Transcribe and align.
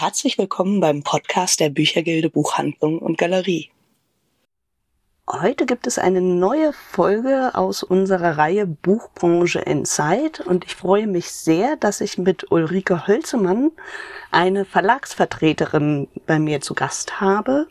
herzlich 0.00 0.38
willkommen 0.38 0.80
beim 0.80 1.02
Podcast 1.02 1.60
der 1.60 1.68
Büchergilde 1.68 2.30
Buchhandlung 2.30 3.00
und 3.00 3.18
Galerie. 3.18 3.68
Heute 5.30 5.66
gibt 5.66 5.86
es 5.86 5.98
eine 5.98 6.22
neue 6.22 6.72
Folge 6.72 7.50
aus 7.52 7.82
unserer 7.82 8.38
Reihe 8.38 8.66
Buchbranche 8.66 9.58
Inside 9.58 10.42
und 10.46 10.64
ich 10.64 10.74
freue 10.74 11.06
mich 11.06 11.30
sehr, 11.30 11.76
dass 11.76 12.00
ich 12.00 12.16
mit 12.16 12.50
Ulrike 12.50 13.06
Hölzemann 13.06 13.72
eine 14.30 14.64
Verlagsvertreterin 14.64 16.08
bei 16.26 16.38
mir 16.38 16.62
zu 16.62 16.72
Gast 16.72 17.20
habe. 17.20 17.68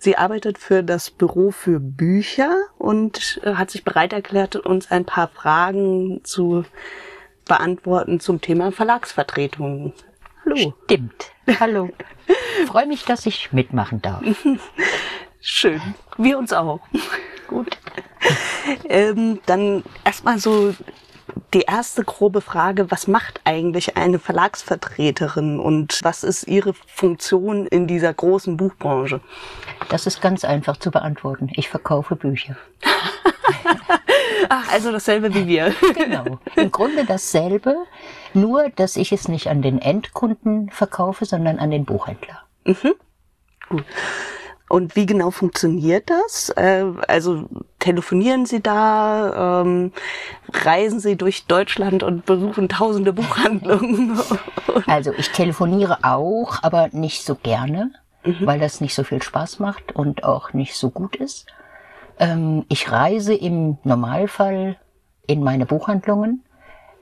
Sie 0.00 0.16
arbeitet 0.16 0.58
für 0.58 0.82
das 0.82 1.12
Büro 1.12 1.52
für 1.52 1.78
Bücher 1.78 2.52
und 2.78 3.40
äh, 3.44 3.54
hat 3.54 3.70
sich 3.70 3.84
bereit 3.84 4.12
erklärt, 4.12 4.56
uns 4.56 4.90
ein 4.90 5.04
paar 5.04 5.28
Fragen 5.28 6.20
zu 6.24 6.64
beantworten 7.44 8.18
zum 8.18 8.40
Thema 8.40 8.72
Verlagsvertretung. 8.72 9.92
Hallo. 10.50 10.74
Stimmt. 10.84 11.32
Hallo. 11.60 11.90
freue 12.66 12.86
mich, 12.86 13.04
dass 13.04 13.24
ich 13.26 13.52
mitmachen 13.52 14.02
darf. 14.02 14.22
Schön. 15.40 15.80
Wir 16.18 16.38
uns 16.38 16.52
auch. 16.52 16.80
Gut. 17.46 17.78
ähm, 18.88 19.40
dann 19.46 19.84
erstmal 20.04 20.38
so 20.38 20.74
die 21.54 21.62
erste 21.62 22.04
grobe 22.04 22.40
Frage, 22.40 22.90
was 22.90 23.06
macht 23.06 23.40
eigentlich 23.44 23.96
eine 23.96 24.18
Verlagsvertreterin 24.18 25.60
und 25.60 26.00
was 26.02 26.24
ist 26.24 26.48
ihre 26.48 26.74
Funktion 26.74 27.66
in 27.66 27.86
dieser 27.86 28.12
großen 28.12 28.56
Buchbranche? 28.56 29.20
Das 29.88 30.06
ist 30.06 30.20
ganz 30.20 30.44
einfach 30.44 30.76
zu 30.76 30.90
beantworten. 30.90 31.48
Ich 31.54 31.68
verkaufe 31.68 32.16
Bücher. 32.16 32.56
Ach, 34.48 34.72
also 34.72 34.92
dasselbe 34.92 35.34
wie 35.34 35.46
wir. 35.46 35.74
genau. 35.94 36.38
Im 36.56 36.70
Grunde 36.70 37.04
dasselbe, 37.04 37.76
nur 38.34 38.68
dass 38.70 38.96
ich 38.96 39.12
es 39.12 39.28
nicht 39.28 39.48
an 39.48 39.62
den 39.62 39.80
Endkunden 39.80 40.70
verkaufe, 40.70 41.24
sondern 41.24 41.58
an 41.58 41.70
den 41.70 41.84
Buchhändler. 41.84 42.42
Mhm. 42.64 42.94
Gut. 43.68 43.84
Und 44.70 44.94
wie 44.94 45.04
genau 45.04 45.32
funktioniert 45.32 46.10
das? 46.10 46.50
Äh, 46.50 46.84
also 47.08 47.48
telefonieren 47.80 48.46
Sie 48.46 48.62
da, 48.62 49.62
ähm, 49.62 49.92
reisen 50.52 51.00
Sie 51.00 51.16
durch 51.16 51.46
Deutschland 51.46 52.04
und 52.04 52.24
besuchen 52.24 52.68
tausende 52.68 53.12
Buchhandlungen? 53.12 54.16
also 54.86 55.12
ich 55.18 55.30
telefoniere 55.30 56.04
auch, 56.04 56.62
aber 56.62 56.88
nicht 56.92 57.24
so 57.24 57.34
gerne, 57.34 57.90
mhm. 58.24 58.46
weil 58.46 58.60
das 58.60 58.80
nicht 58.80 58.94
so 58.94 59.02
viel 59.02 59.20
Spaß 59.20 59.58
macht 59.58 59.90
und 59.96 60.22
auch 60.22 60.52
nicht 60.52 60.76
so 60.76 60.90
gut 60.90 61.16
ist. 61.16 61.46
Ähm, 62.20 62.66
ich 62.68 62.92
reise 62.92 63.34
im 63.34 63.78
Normalfall 63.82 64.76
in 65.26 65.42
meine 65.42 65.66
Buchhandlungen. 65.66 66.44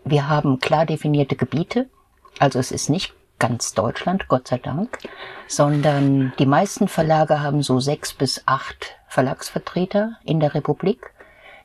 Wir 0.04 0.28
haben 0.28 0.60
klar 0.60 0.86
definierte 0.86 1.36
Gebiete. 1.36 1.90
Also 2.38 2.58
es 2.60 2.70
ist 2.70 2.88
nicht 2.88 3.12
ganz 3.40 3.74
Deutschland, 3.74 4.28
Gott 4.28 4.48
sei 4.48 4.58
Dank, 4.58 4.98
sondern 5.48 6.32
die 6.38 6.46
meisten 6.46 6.88
Verlage 6.88 7.40
haben 7.40 7.62
so 7.62 7.80
sechs 7.80 8.14
bis 8.14 8.42
acht 8.46 8.96
Verlagsvertreter 9.08 10.16
in 10.24 10.40
der 10.40 10.54
Republik, 10.54 11.12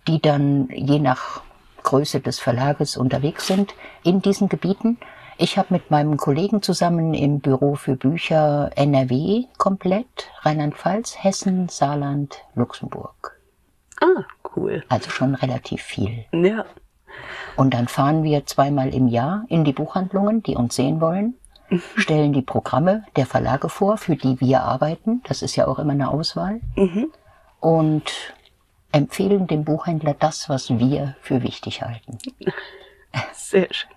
die 0.08 0.22
dann 0.22 0.70
je 0.70 1.00
nach 1.00 1.42
Größe 1.84 2.22
des 2.22 2.40
Verlages 2.40 2.98
unterwegs 2.98 3.48
sind 3.48 3.76
in 4.04 4.22
diesen 4.22 4.50
Gebieten. 4.50 4.98
Ich 5.38 5.58
habe 5.58 5.74
mit 5.74 5.92
meinem 5.92 6.18
Kollegen 6.18 6.62
zusammen 6.62 7.14
im 7.14 7.40
Büro 7.40 7.76
für 7.76 7.96
Bücher 7.96 8.72
NRW 8.76 9.46
komplett, 9.58 10.30
Rheinland-Pfalz, 10.42 11.24
Hessen, 11.24 11.70
Saarland, 11.70 12.44
Luxemburg. 12.56 13.43
Ah, 14.04 14.26
cool. 14.56 14.84
Also 14.90 15.10
schon 15.10 15.36
relativ 15.36 15.82
viel. 15.82 16.26
Ja. 16.32 16.66
Und 17.56 17.74
dann 17.74 17.88
fahren 17.88 18.24
wir 18.24 18.46
zweimal 18.46 18.94
im 18.94 19.08
Jahr 19.08 19.46
in 19.48 19.64
die 19.64 19.74
Buchhandlungen, 19.74 20.44
die 20.44 20.56
uns 20.56 20.76
sehen 20.76 21.00
wollen 21.00 21.36
stellen 21.96 22.34
die 22.34 22.42
Programme 22.42 23.04
der 23.16 23.26
Verlage 23.26 23.70
vor, 23.70 23.98
für 23.98 24.16
die 24.16 24.40
wir 24.40 24.64
arbeiten. 24.64 25.22
Das 25.28 25.42
ist 25.42 25.56
ja 25.56 25.68
auch 25.68 25.80
immer 25.80 25.94
eine 25.94 26.10
Auswahl. 26.10 26.62
Mhm. 26.76 27.12
Und 27.60 28.34
empfehlen 28.92 29.48
dem 29.48 29.64
Buchhändler 29.64 30.16
das, 30.18 30.50
was 30.50 30.70
wir 30.78 31.16
für 31.22 31.44
wichtig 31.44 31.82
halten. 31.82 32.18
Sehr 33.34 33.68
schön. 33.72 33.90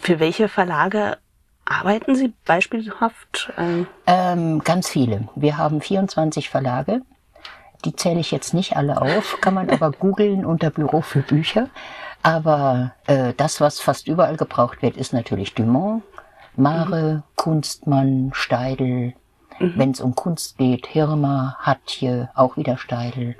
Für 0.00 0.20
welche 0.20 0.48
Verlage 0.48 1.18
arbeiten 1.64 2.14
Sie 2.14 2.32
beispielhaft? 2.44 3.52
Ähm, 4.06 4.60
ganz 4.64 4.88
viele. 4.88 5.28
Wir 5.36 5.58
haben 5.58 5.80
24 5.80 6.48
Verlage. 6.48 7.02
Die 7.84 7.96
zähle 7.96 8.20
ich 8.20 8.30
jetzt 8.30 8.54
nicht 8.54 8.76
alle 8.76 9.00
auf, 9.00 9.38
kann 9.40 9.54
man 9.54 9.70
aber 9.70 9.90
googeln 9.90 10.44
unter 10.44 10.70
Büro 10.70 11.00
für 11.00 11.20
Bücher. 11.20 11.68
Aber 12.22 12.92
äh, 13.06 13.32
das, 13.36 13.60
was 13.60 13.80
fast 13.80 14.06
überall 14.06 14.36
gebraucht 14.36 14.82
wird, 14.82 14.96
ist 14.96 15.12
natürlich 15.12 15.54
Dumont, 15.54 16.04
Mare, 16.54 17.14
mhm. 17.14 17.22
Kunstmann, 17.36 18.30
Steidel. 18.32 19.14
Mhm. 19.58 19.72
Wenn 19.76 19.90
es 19.90 20.00
um 20.00 20.14
Kunst 20.14 20.58
geht, 20.58 20.86
Hirmer, 20.86 21.56
Hatje, 21.58 22.30
auch 22.34 22.56
wieder 22.56 22.76
Steidel. 22.76 23.36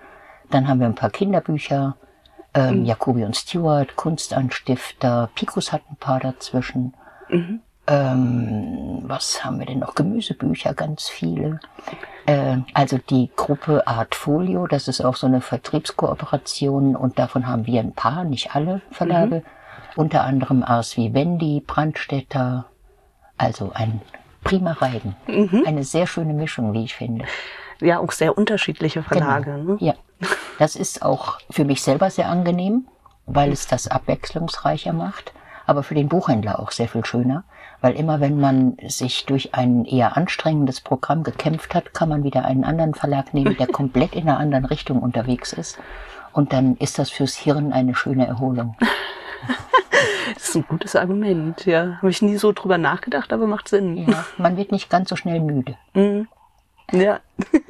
Dann 0.50 0.68
haben 0.68 0.80
wir 0.80 0.86
ein 0.86 0.94
paar 0.94 1.10
Kinderbücher. 1.10 1.96
Ähm, 2.54 2.80
mhm. 2.80 2.84
Jacobi 2.84 3.24
und 3.24 3.36
Stewart, 3.36 3.96
Kunstanstifter, 3.96 5.30
Picus 5.34 5.72
hat 5.72 5.82
ein 5.90 5.96
paar 5.96 6.20
dazwischen. 6.20 6.94
Mhm. 7.28 7.60
Ähm, 7.86 9.02
was 9.02 9.44
haben 9.44 9.58
wir 9.58 9.66
denn 9.66 9.80
noch? 9.80 9.94
Gemüsebücher, 9.94 10.74
ganz 10.74 11.08
viele. 11.08 11.60
Äh, 12.26 12.58
also 12.74 12.98
die 12.98 13.30
Gruppe 13.34 13.86
Artfolio, 13.86 14.66
das 14.66 14.88
ist 14.88 15.00
auch 15.00 15.16
so 15.16 15.26
eine 15.26 15.40
Vertriebskooperation 15.40 16.94
und 16.94 17.18
davon 17.18 17.46
haben 17.46 17.66
wir 17.66 17.80
ein 17.80 17.92
paar, 17.92 18.24
nicht 18.24 18.54
alle 18.54 18.82
Verlage. 18.90 19.36
Mhm. 19.36 19.42
Unter 19.96 20.22
anderem 20.22 20.62
Ars 20.62 20.96
Vivendi, 20.96 21.62
Brandstätter, 21.66 22.66
also 23.36 23.72
ein 23.74 24.00
prima 24.44 24.72
Reigen. 24.72 25.16
Mhm. 25.26 25.64
Eine 25.66 25.84
sehr 25.84 26.06
schöne 26.06 26.32
Mischung, 26.32 26.72
wie 26.72 26.84
ich 26.84 26.94
finde. 26.94 27.24
Ja, 27.80 27.98
auch 27.98 28.12
sehr 28.12 28.38
unterschiedliche 28.38 29.02
Verlage. 29.02 29.52
Genau. 29.52 29.72
Ne? 29.72 29.76
Ja, 29.80 29.94
das 30.58 30.76
ist 30.76 31.02
auch 31.02 31.38
für 31.50 31.64
mich 31.64 31.82
selber 31.82 32.10
sehr 32.10 32.28
angenehm, 32.28 32.86
weil 33.26 33.52
es 33.52 33.66
das 33.66 33.88
abwechslungsreicher 33.88 34.92
macht, 34.92 35.32
aber 35.66 35.82
für 35.82 35.94
den 35.94 36.08
Buchhändler 36.08 36.60
auch 36.60 36.70
sehr 36.70 36.88
viel 36.88 37.04
schöner, 37.04 37.44
weil 37.82 37.94
immer 37.94 38.20
wenn 38.20 38.40
man 38.40 38.76
sich 38.86 39.26
durch 39.26 39.54
ein 39.54 39.84
eher 39.84 40.16
anstrengendes 40.16 40.80
Programm 40.80 41.24
gekämpft 41.24 41.74
hat, 41.74 41.92
kann 41.92 42.08
man 42.08 42.24
wieder 42.24 42.44
einen 42.44 42.64
anderen 42.64 42.94
Verlag 42.94 43.34
nehmen, 43.34 43.56
der 43.58 43.66
komplett 43.72 44.14
in 44.14 44.28
einer 44.28 44.38
anderen 44.38 44.64
Richtung 44.64 45.00
unterwegs 45.00 45.52
ist. 45.52 45.78
Und 46.32 46.54
dann 46.54 46.76
ist 46.76 46.98
das 46.98 47.10
fürs 47.10 47.36
Hirn 47.36 47.72
eine 47.72 47.94
schöne 47.94 48.26
Erholung. 48.26 48.76
Das 50.34 50.48
ist 50.48 50.56
ein 50.56 50.64
gutes 50.66 50.96
Argument, 50.96 51.66
ja. 51.66 51.96
Habe 51.98 52.10
ich 52.10 52.22
nie 52.22 52.36
so 52.36 52.52
drüber 52.52 52.78
nachgedacht, 52.78 53.32
aber 53.32 53.46
macht 53.46 53.68
Sinn. 53.68 53.96
Ja, 53.96 54.24
man 54.38 54.56
wird 54.56 54.72
nicht 54.72 54.88
ganz 54.88 55.08
so 55.08 55.16
schnell 55.16 55.40
müde. 55.40 55.76
Mhm. 55.94 56.28
Ja. 56.92 57.20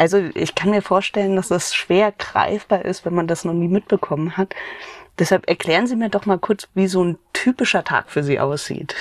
Also 0.00 0.18
ich 0.18 0.54
kann 0.54 0.70
mir 0.70 0.80
vorstellen, 0.80 1.34
dass 1.34 1.48
das 1.48 1.74
schwer 1.74 2.12
greifbar 2.12 2.84
ist, 2.84 3.04
wenn 3.04 3.14
man 3.14 3.26
das 3.26 3.44
noch 3.44 3.52
nie 3.52 3.66
mitbekommen 3.66 4.36
hat. 4.36 4.54
Deshalb 5.18 5.48
erklären 5.48 5.88
Sie 5.88 5.96
mir 5.96 6.08
doch 6.08 6.24
mal 6.24 6.38
kurz, 6.38 6.68
wie 6.74 6.86
so 6.86 7.02
ein 7.02 7.18
typischer 7.42 7.84
Tag 7.84 8.10
für 8.10 8.24
Sie 8.24 8.40
aussieht. 8.40 8.94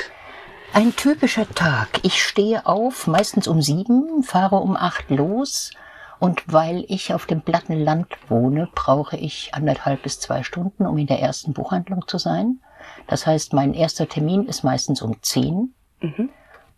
Ein 0.74 0.96
typischer 0.96 1.50
Tag. 1.50 1.88
Ich 2.04 2.24
stehe 2.24 2.66
auf, 2.68 3.08
meistens 3.08 3.48
um 3.48 3.62
sieben, 3.62 4.22
fahre 4.22 4.58
um 4.58 4.78
acht 4.78 5.10
los, 5.10 5.72
und 6.20 6.44
weil 6.52 6.86
ich 6.88 7.14
auf 7.14 7.26
dem 7.26 7.42
platten 7.42 7.80
Land 7.80 8.08
wohne, 8.28 8.70
brauche 8.74 9.18
ich 9.18 9.54
anderthalb 9.54 10.04
bis 10.04 10.20
zwei 10.20 10.44
Stunden, 10.44 10.86
um 10.86 10.98
in 10.98 11.08
der 11.08 11.20
ersten 11.20 11.54
Buchhandlung 11.54 12.08
zu 12.08 12.18
sein. 12.18 12.60
Das 13.08 13.26
heißt, 13.26 13.54
mein 13.54 13.74
erster 13.74 14.08
Termin 14.08 14.48
ist 14.48 14.64
meistens 14.64 15.02
um 15.02 15.22
zehn. 15.22 15.74
Mhm. 16.02 16.30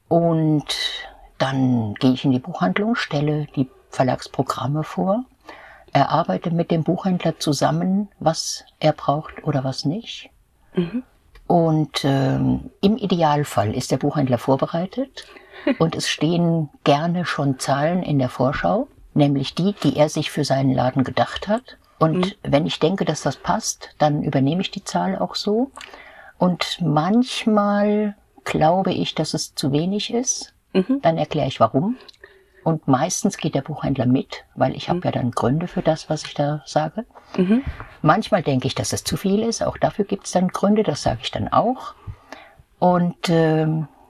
Und 0.07 0.65
dann 1.37 1.93
gehe 1.95 2.13
ich 2.13 2.25
in 2.25 2.31
die 2.31 2.39
Buchhandlung, 2.39 2.95
stelle 2.95 3.47
die 3.55 3.69
Verlagsprogramme 3.89 4.83
vor, 4.83 5.25
erarbeite 5.93 6.51
mit 6.51 6.71
dem 6.71 6.83
Buchhändler 6.83 7.39
zusammen, 7.39 8.09
was 8.19 8.65
er 8.79 8.93
braucht 8.93 9.43
oder 9.43 9.63
was 9.63 9.85
nicht. 9.85 10.29
Mhm. 10.73 11.03
Und 11.49 12.05
ähm, 12.05 12.69
im 12.79 12.95
Idealfall 12.95 13.75
ist 13.75 13.91
der 13.91 13.97
Buchhändler 13.97 14.37
vorbereitet 14.37 15.25
und 15.79 15.95
es 15.95 16.07
stehen 16.07 16.69
gerne 16.85 17.25
schon 17.25 17.59
Zahlen 17.59 18.03
in 18.03 18.19
der 18.19 18.29
Vorschau 18.29 18.87
nämlich 19.19 19.53
die, 19.53 19.73
die 19.83 19.97
er 19.97 20.09
sich 20.09 20.31
für 20.31 20.43
seinen 20.43 20.73
Laden 20.73 21.03
gedacht 21.03 21.47
hat. 21.47 21.77
Und 21.99 22.17
mhm. 22.17 22.31
wenn 22.41 22.65
ich 22.65 22.79
denke, 22.79 23.05
dass 23.05 23.21
das 23.21 23.35
passt, 23.35 23.89
dann 23.99 24.23
übernehme 24.23 24.61
ich 24.61 24.71
die 24.71 24.83
Zahl 24.83 25.17
auch 25.17 25.35
so. 25.35 25.71
Und 26.37 26.79
manchmal 26.81 28.15
glaube 28.45 28.93
ich, 28.93 29.13
dass 29.13 29.33
es 29.33 29.53
zu 29.53 29.71
wenig 29.71 30.13
ist. 30.13 30.53
Mhm. 30.73 31.01
Dann 31.01 31.17
erkläre 31.17 31.47
ich 31.47 31.59
warum. 31.59 31.97
Und 32.69 32.87
meistens 32.87 33.37
geht 33.37 33.55
der 33.55 33.63
Buchhändler 33.63 34.05
mit, 34.05 34.45
weil 34.53 34.75
ich 34.75 34.89
habe 34.89 34.99
mhm. 34.99 35.05
ja 35.05 35.11
dann 35.11 35.31
Gründe 35.31 35.67
für 35.67 35.81
das, 35.81 36.07
was 36.07 36.23
ich 36.23 36.35
da 36.35 36.61
sage. 36.67 37.03
Mhm. 37.35 37.63
Manchmal 38.03 38.43
denke 38.43 38.67
ich, 38.67 38.75
dass 38.75 38.93
es 38.93 39.03
zu 39.03 39.17
viel 39.17 39.41
ist. 39.41 39.63
Auch 39.63 39.75
dafür 39.75 40.05
gibt 40.05 40.27
es 40.27 40.33
dann 40.33 40.49
Gründe, 40.49 40.83
das 40.83 41.01
sage 41.01 41.21
ich 41.23 41.31
dann 41.31 41.47
auch. 41.47 41.95
Und 42.77 43.27
äh, 43.27 43.65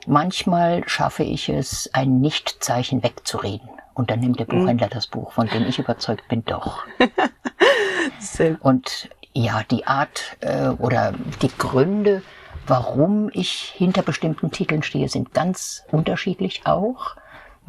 manchmal 0.07 0.83
schaffe 0.89 1.23
ich 1.23 1.47
es, 1.47 1.89
ein 1.93 2.19
Nichtzeichen 2.19 3.01
wegzureden. 3.01 3.69
Und 3.93 4.11
dann 4.11 4.19
nimmt 4.19 4.39
der 4.39 4.53
mhm. 4.53 4.59
Buchhändler 4.59 4.89
das 4.89 5.07
Buch, 5.07 5.31
von 5.31 5.47
dem 5.47 5.65
ich 5.65 5.79
überzeugt 5.79 6.27
bin, 6.27 6.43
doch. 6.43 6.83
Und 8.59 9.09
ja, 9.31 9.63
die 9.71 9.87
Art 9.87 10.35
äh, 10.41 10.67
oder 10.67 11.13
die 11.41 11.51
Gründe, 11.57 12.23
warum 12.67 13.29
ich 13.31 13.73
hinter 13.73 14.01
bestimmten 14.01 14.51
Titeln 14.51 14.83
stehe, 14.83 15.07
sind 15.07 15.33
ganz 15.33 15.85
unterschiedlich 15.93 16.63
auch. 16.65 17.15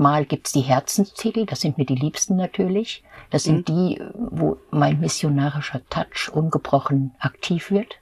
Mal 0.01 0.25
gibt's 0.25 0.53
die 0.53 0.63
Herzenstitel, 0.63 1.45
das 1.45 1.61
sind 1.61 1.77
mir 1.77 1.85
die 1.85 1.95
liebsten 1.95 2.35
natürlich. 2.35 3.05
Das 3.29 3.45
sind 3.45 3.69
mhm. 3.69 3.75
die, 3.75 4.03
wo 4.15 4.57
mein 4.71 4.99
missionarischer 4.99 5.83
Touch 5.91 6.31
ungebrochen 6.33 7.15
aktiv 7.19 7.71
wird. 7.71 7.97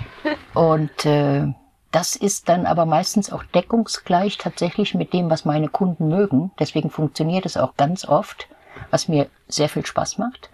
Und 0.54 1.04
äh, 1.04 1.52
das 1.92 2.16
ist 2.16 2.48
dann 2.48 2.64
aber 2.64 2.86
meistens 2.86 3.30
auch 3.30 3.42
deckungsgleich 3.42 4.38
tatsächlich 4.38 4.94
mit 4.94 5.12
dem, 5.12 5.28
was 5.28 5.44
meine 5.44 5.68
Kunden 5.68 6.08
mögen. 6.08 6.52
Deswegen 6.58 6.88
funktioniert 6.88 7.44
es 7.44 7.58
auch 7.58 7.76
ganz 7.76 8.08
oft, 8.08 8.48
was 8.90 9.06
mir 9.06 9.28
sehr 9.46 9.68
viel 9.68 9.84
Spaß 9.84 10.16
macht. 10.16 10.48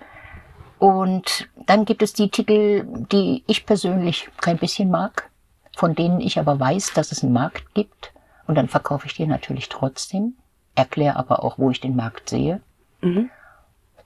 Und 0.81 1.49
dann 1.67 1.85
gibt 1.85 2.03
es 2.03 2.13
die 2.13 2.29
Titel, 2.29 2.85
die 3.13 3.45
ich 3.47 3.67
persönlich 3.67 4.31
kein 4.41 4.59
bisschen 4.59 4.91
mag, 4.91 5.31
von 5.77 5.95
denen 5.95 6.21
ich 6.21 6.41
aber 6.41 6.59
weiß, 6.59 6.93
dass 6.95 7.13
es 7.13 7.23
einen 7.23 7.33
Markt 7.33 7.73
gibt. 7.73 8.13
Und 8.49 8.57
dann 8.57 8.67
verkaufe 8.67 9.07
ich 9.07 9.15
die 9.15 9.27
natürlich 9.27 9.69
trotzdem 9.69 10.35
erkläre 10.75 11.17
aber 11.17 11.45
auch, 11.45 11.59
wo 11.59 11.71
ich 11.71 11.81
den 11.81 11.97
Markt 11.97 12.29
sehe. 12.29 12.61
Mhm. 13.01 13.31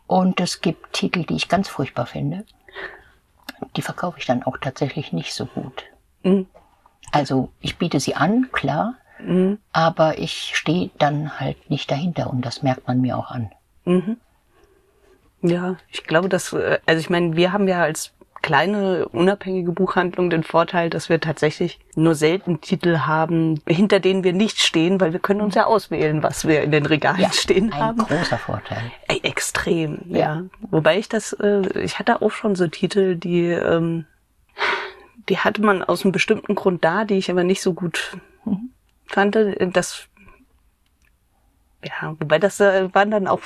Und 0.06 0.40
es 0.40 0.60
gibt 0.60 0.92
Titel, 0.92 1.24
die 1.24 1.36
ich 1.36 1.48
ganz 1.48 1.68
furchtbar 1.68 2.06
finde. 2.06 2.44
Die 3.76 3.82
verkaufe 3.82 4.18
ich 4.18 4.26
dann 4.26 4.42
auch 4.42 4.58
tatsächlich 4.58 5.12
nicht 5.12 5.34
so 5.34 5.46
gut. 5.46 5.84
Mhm. 6.22 6.46
Also 7.12 7.50
ich 7.60 7.78
biete 7.78 8.00
sie 8.00 8.14
an, 8.14 8.48
klar, 8.52 8.94
mhm. 9.20 9.58
aber 9.72 10.18
ich 10.18 10.52
stehe 10.54 10.90
dann 10.98 11.38
halt 11.40 11.70
nicht 11.70 11.90
dahinter 11.90 12.30
und 12.30 12.42
das 12.42 12.62
merkt 12.62 12.86
man 12.86 13.00
mir 13.00 13.16
auch 13.16 13.30
an. 13.30 13.50
Mhm. 13.84 14.16
Ja, 15.42 15.76
ich 15.90 16.04
glaube, 16.04 16.28
dass, 16.28 16.52
äh, 16.52 16.78
also 16.86 17.00
ich 17.00 17.10
meine, 17.10 17.36
wir 17.36 17.52
haben 17.52 17.68
ja 17.68 17.82
als 17.82 18.12
kleine, 18.46 19.08
unabhängige 19.08 19.72
Buchhandlung 19.72 20.30
den 20.30 20.44
Vorteil, 20.44 20.88
dass 20.88 21.08
wir 21.08 21.20
tatsächlich 21.20 21.80
nur 21.96 22.14
selten 22.14 22.60
Titel 22.60 22.98
haben, 22.98 23.60
hinter 23.66 23.98
denen 23.98 24.22
wir 24.22 24.32
nicht 24.32 24.60
stehen, 24.60 25.00
weil 25.00 25.12
wir 25.12 25.18
können 25.18 25.40
uns 25.40 25.56
ja 25.56 25.66
auswählen, 25.66 26.22
was 26.22 26.46
wir 26.46 26.62
in 26.62 26.70
den 26.70 26.86
Regalen 26.86 27.20
ja, 27.20 27.32
stehen 27.32 27.72
ein 27.72 27.78
haben. 27.80 28.00
Ein 28.02 28.06
großer 28.06 28.38
Vorteil. 28.38 28.92
Ey, 29.08 29.18
extrem, 29.24 29.98
ja. 30.06 30.18
ja. 30.18 30.42
Wobei 30.70 30.96
ich 30.96 31.08
das, 31.08 31.32
äh, 31.32 31.62
ich 31.80 31.98
hatte 31.98 32.22
auch 32.22 32.30
schon 32.30 32.54
so 32.54 32.68
Titel, 32.68 33.16
die, 33.16 33.48
ähm, 33.48 34.06
die 35.28 35.38
hatte 35.38 35.60
man 35.60 35.82
aus 35.82 36.04
einem 36.04 36.12
bestimmten 36.12 36.54
Grund 36.54 36.84
da, 36.84 37.04
die 37.04 37.14
ich 37.14 37.32
aber 37.32 37.42
nicht 37.42 37.62
so 37.62 37.74
gut 37.74 38.16
mhm. 38.44 38.70
fand. 39.06 39.36
Das 39.74 40.06
ja, 41.84 42.14
wobei 42.20 42.38
das 42.38 42.60
äh, 42.60 42.94
waren 42.94 43.10
dann 43.10 43.26
auch 43.26 43.40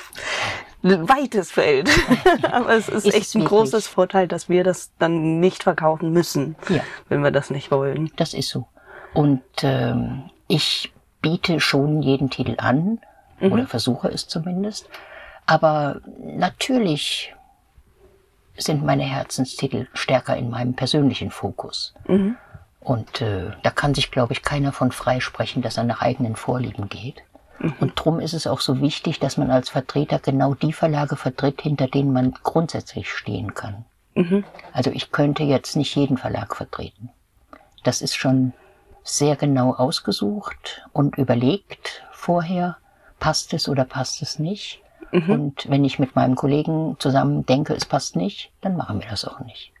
weites 0.83 1.51
Feld. 1.51 1.89
Aber 2.51 2.73
es 2.75 2.89
ist, 2.89 3.05
ist 3.05 3.15
echt 3.15 3.35
ein 3.35 3.45
großes 3.45 3.87
Vorteil, 3.87 4.27
dass 4.27 4.49
wir 4.49 4.63
das 4.63 4.91
dann 4.99 5.39
nicht 5.39 5.63
verkaufen 5.63 6.11
müssen, 6.11 6.55
ja. 6.69 6.81
wenn 7.09 7.23
wir 7.23 7.31
das 7.31 7.49
nicht 7.49 7.71
wollen. 7.71 8.11
Das 8.15 8.33
ist 8.33 8.49
so. 8.49 8.67
Und 9.13 9.41
ähm, 9.63 10.29
ich 10.47 10.91
biete 11.21 11.59
schon 11.59 12.01
jeden 12.01 12.29
Titel 12.29 12.55
an, 12.57 12.99
mhm. 13.39 13.51
oder 13.51 13.67
versuche 13.67 14.07
es 14.09 14.27
zumindest. 14.27 14.89
Aber 15.45 16.01
natürlich 16.19 17.33
sind 18.57 18.83
meine 18.83 19.03
Herzenstitel 19.03 19.87
stärker 19.93 20.37
in 20.37 20.49
meinem 20.49 20.73
persönlichen 20.75 21.31
Fokus. 21.31 21.93
Mhm. 22.07 22.37
Und 22.79 23.21
äh, 23.21 23.51
da 23.61 23.69
kann 23.69 23.93
sich, 23.93 24.11
glaube 24.11 24.33
ich, 24.33 24.41
keiner 24.41 24.71
von 24.71 24.91
freisprechen, 24.91 25.61
dass 25.61 25.77
er 25.77 25.83
nach 25.83 26.01
eigenen 26.01 26.35
Vorlieben 26.35 26.89
geht. 26.89 27.23
Mhm. 27.61 27.73
Und 27.79 27.93
drum 27.95 28.19
ist 28.19 28.33
es 28.33 28.47
auch 28.47 28.59
so 28.59 28.81
wichtig, 28.81 29.19
dass 29.19 29.37
man 29.37 29.51
als 29.51 29.69
Vertreter 29.69 30.19
genau 30.19 30.53
die 30.53 30.73
Verlage 30.73 31.15
vertritt, 31.15 31.61
hinter 31.61 31.87
denen 31.87 32.11
man 32.11 32.33
grundsätzlich 32.43 33.11
stehen 33.11 33.53
kann. 33.53 33.85
Mhm. 34.15 34.43
Also 34.73 34.91
ich 34.91 35.11
könnte 35.11 35.43
jetzt 35.43 35.75
nicht 35.75 35.95
jeden 35.95 36.17
Verlag 36.17 36.55
vertreten. 36.55 37.09
Das 37.83 38.01
ist 38.01 38.15
schon 38.15 38.53
sehr 39.03 39.35
genau 39.35 39.73
ausgesucht 39.73 40.85
und 40.93 41.17
überlegt 41.17 42.03
vorher, 42.11 42.77
passt 43.19 43.53
es 43.53 43.69
oder 43.69 43.85
passt 43.85 44.21
es 44.21 44.39
nicht. 44.39 44.81
Mhm. 45.11 45.29
Und 45.29 45.69
wenn 45.69 45.83
ich 45.83 45.99
mit 45.99 46.15
meinem 46.15 46.35
Kollegen 46.35 46.95
zusammen 46.99 47.45
denke, 47.45 47.73
es 47.73 47.85
passt 47.85 48.15
nicht, 48.15 48.51
dann 48.61 48.75
machen 48.75 49.01
wir 49.01 49.09
das 49.09 49.25
auch 49.25 49.39
nicht. 49.39 49.71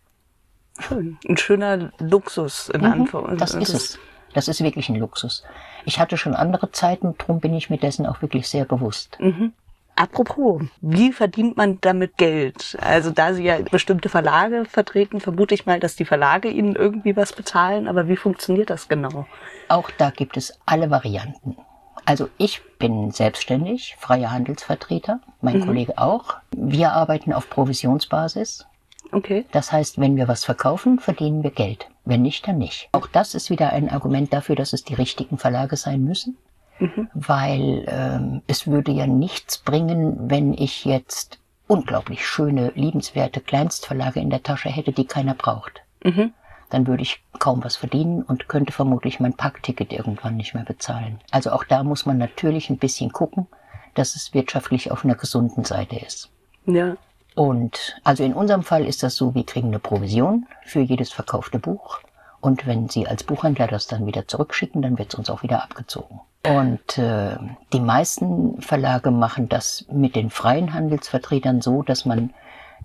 Schön. 0.79 1.17
Ein 1.27 1.37
schöner 1.37 1.91
Luxus 1.99 2.69
in 2.69 2.81
mhm, 2.81 2.87
Anführungszeichen. 2.87 3.37
Das 3.37 3.53
ist 3.53 3.73
es. 3.73 3.99
Das 4.33 4.47
ist 4.47 4.63
wirklich 4.63 4.89
ein 4.89 4.95
Luxus. 4.95 5.43
Ich 5.85 5.99
hatte 5.99 6.17
schon 6.17 6.35
andere 6.35 6.71
Zeiten, 6.71 7.15
darum 7.17 7.39
bin 7.39 7.53
ich 7.53 7.69
mir 7.69 7.77
dessen 7.77 8.05
auch 8.05 8.21
wirklich 8.21 8.47
sehr 8.47 8.65
bewusst. 8.65 9.17
Mhm. 9.19 9.53
Apropos, 9.95 10.63
wie 10.81 11.11
verdient 11.11 11.57
man 11.57 11.79
damit 11.81 12.17
Geld? 12.17 12.77
Also 12.81 13.11
da 13.11 13.33
Sie 13.33 13.43
ja 13.43 13.57
bestimmte 13.59 14.09
Verlage 14.09 14.65
vertreten, 14.65 15.19
vermute 15.19 15.53
ich 15.53 15.65
mal, 15.65 15.79
dass 15.79 15.95
die 15.95 16.05
Verlage 16.05 16.49
Ihnen 16.49 16.75
irgendwie 16.75 17.15
was 17.15 17.33
bezahlen, 17.33 17.87
aber 17.87 18.07
wie 18.07 18.15
funktioniert 18.15 18.69
das 18.69 18.87
genau? 18.87 19.27
Auch 19.67 19.91
da 19.91 20.09
gibt 20.09 20.37
es 20.37 20.57
alle 20.65 20.89
Varianten. 20.89 21.57
Also 22.05 22.29
ich 22.37 22.61
bin 22.79 23.11
selbstständig, 23.11 23.95
freier 23.99 24.31
Handelsvertreter, 24.31 25.19
mein 25.41 25.59
mhm. 25.59 25.65
Kollege 25.65 25.97
auch. 25.97 26.37
Wir 26.55 26.93
arbeiten 26.93 27.31
auf 27.33 27.49
Provisionsbasis. 27.49 28.65
Okay. 29.11 29.45
Das 29.51 29.71
heißt, 29.71 29.99
wenn 29.99 30.15
wir 30.15 30.27
was 30.27 30.45
verkaufen, 30.45 30.99
verdienen 30.99 31.43
wir 31.43 31.51
Geld. 31.51 31.90
Wenn 32.05 32.21
nicht, 32.21 32.47
dann 32.47 32.57
nicht. 32.57 32.89
Auch 32.93 33.07
das 33.07 33.35
ist 33.35 33.49
wieder 33.49 33.71
ein 33.71 33.89
Argument 33.89 34.33
dafür, 34.33 34.55
dass 34.55 34.73
es 34.73 34.83
die 34.83 34.95
richtigen 34.95 35.37
Verlage 35.37 35.75
sein 35.77 36.03
müssen. 36.03 36.37
Mhm. 36.79 37.09
Weil 37.13 37.85
ähm, 37.87 38.41
es 38.47 38.65
würde 38.65 38.91
ja 38.91 39.05
nichts 39.05 39.59
bringen, 39.59 40.29
wenn 40.29 40.53
ich 40.53 40.83
jetzt 40.85 41.39
unglaublich 41.67 42.27
schöne, 42.27 42.71
liebenswerte 42.75 43.39
Kleinstverlage 43.39 44.19
in 44.19 44.29
der 44.29 44.43
Tasche 44.43 44.69
hätte, 44.69 44.91
die 44.91 45.05
keiner 45.05 45.35
braucht. 45.35 45.83
Mhm. 46.03 46.33
Dann 46.69 46.87
würde 46.87 47.03
ich 47.03 47.23
kaum 47.37 47.63
was 47.63 47.75
verdienen 47.75 48.23
und 48.23 48.47
könnte 48.47 48.71
vermutlich 48.73 49.19
mein 49.19 49.35
Packticket 49.35 49.93
irgendwann 49.93 50.37
nicht 50.37 50.53
mehr 50.53 50.63
bezahlen. 50.63 51.19
Also 51.29 51.51
auch 51.51 51.63
da 51.63 51.83
muss 51.83 52.05
man 52.05 52.17
natürlich 52.17 52.69
ein 52.69 52.77
bisschen 52.77 53.11
gucken, 53.11 53.47
dass 53.93 54.15
es 54.15 54.33
wirtschaftlich 54.33 54.91
auf 54.91 55.05
einer 55.05 55.15
gesunden 55.15 55.65
Seite 55.65 55.97
ist. 55.97 56.29
Ja. 56.65 56.95
Und 57.35 57.95
also 58.03 58.23
in 58.23 58.33
unserem 58.33 58.63
Fall 58.63 58.85
ist 58.85 59.03
das 59.03 59.15
so, 59.15 59.33
wir 59.35 59.45
kriegen 59.45 59.69
eine 59.69 59.79
Provision 59.79 60.47
für 60.65 60.81
jedes 60.81 61.11
verkaufte 61.11 61.59
Buch. 61.59 61.99
Und 62.41 62.65
wenn 62.65 62.89
Sie 62.89 63.07
als 63.07 63.23
Buchhändler 63.23 63.67
das 63.67 63.87
dann 63.87 64.05
wieder 64.05 64.27
zurückschicken, 64.27 64.81
dann 64.81 64.97
wird 64.97 65.13
es 65.13 65.19
uns 65.19 65.29
auch 65.29 65.43
wieder 65.43 65.63
abgezogen. 65.63 66.19
Und 66.43 66.97
äh, 66.97 67.37
die 67.71 67.79
meisten 67.79 68.59
Verlage 68.61 69.11
machen 69.11 69.47
das 69.47 69.85
mit 69.91 70.15
den 70.15 70.31
freien 70.31 70.73
Handelsvertretern 70.73 71.61
so, 71.61 71.83
dass 71.83 72.05
man 72.05 72.33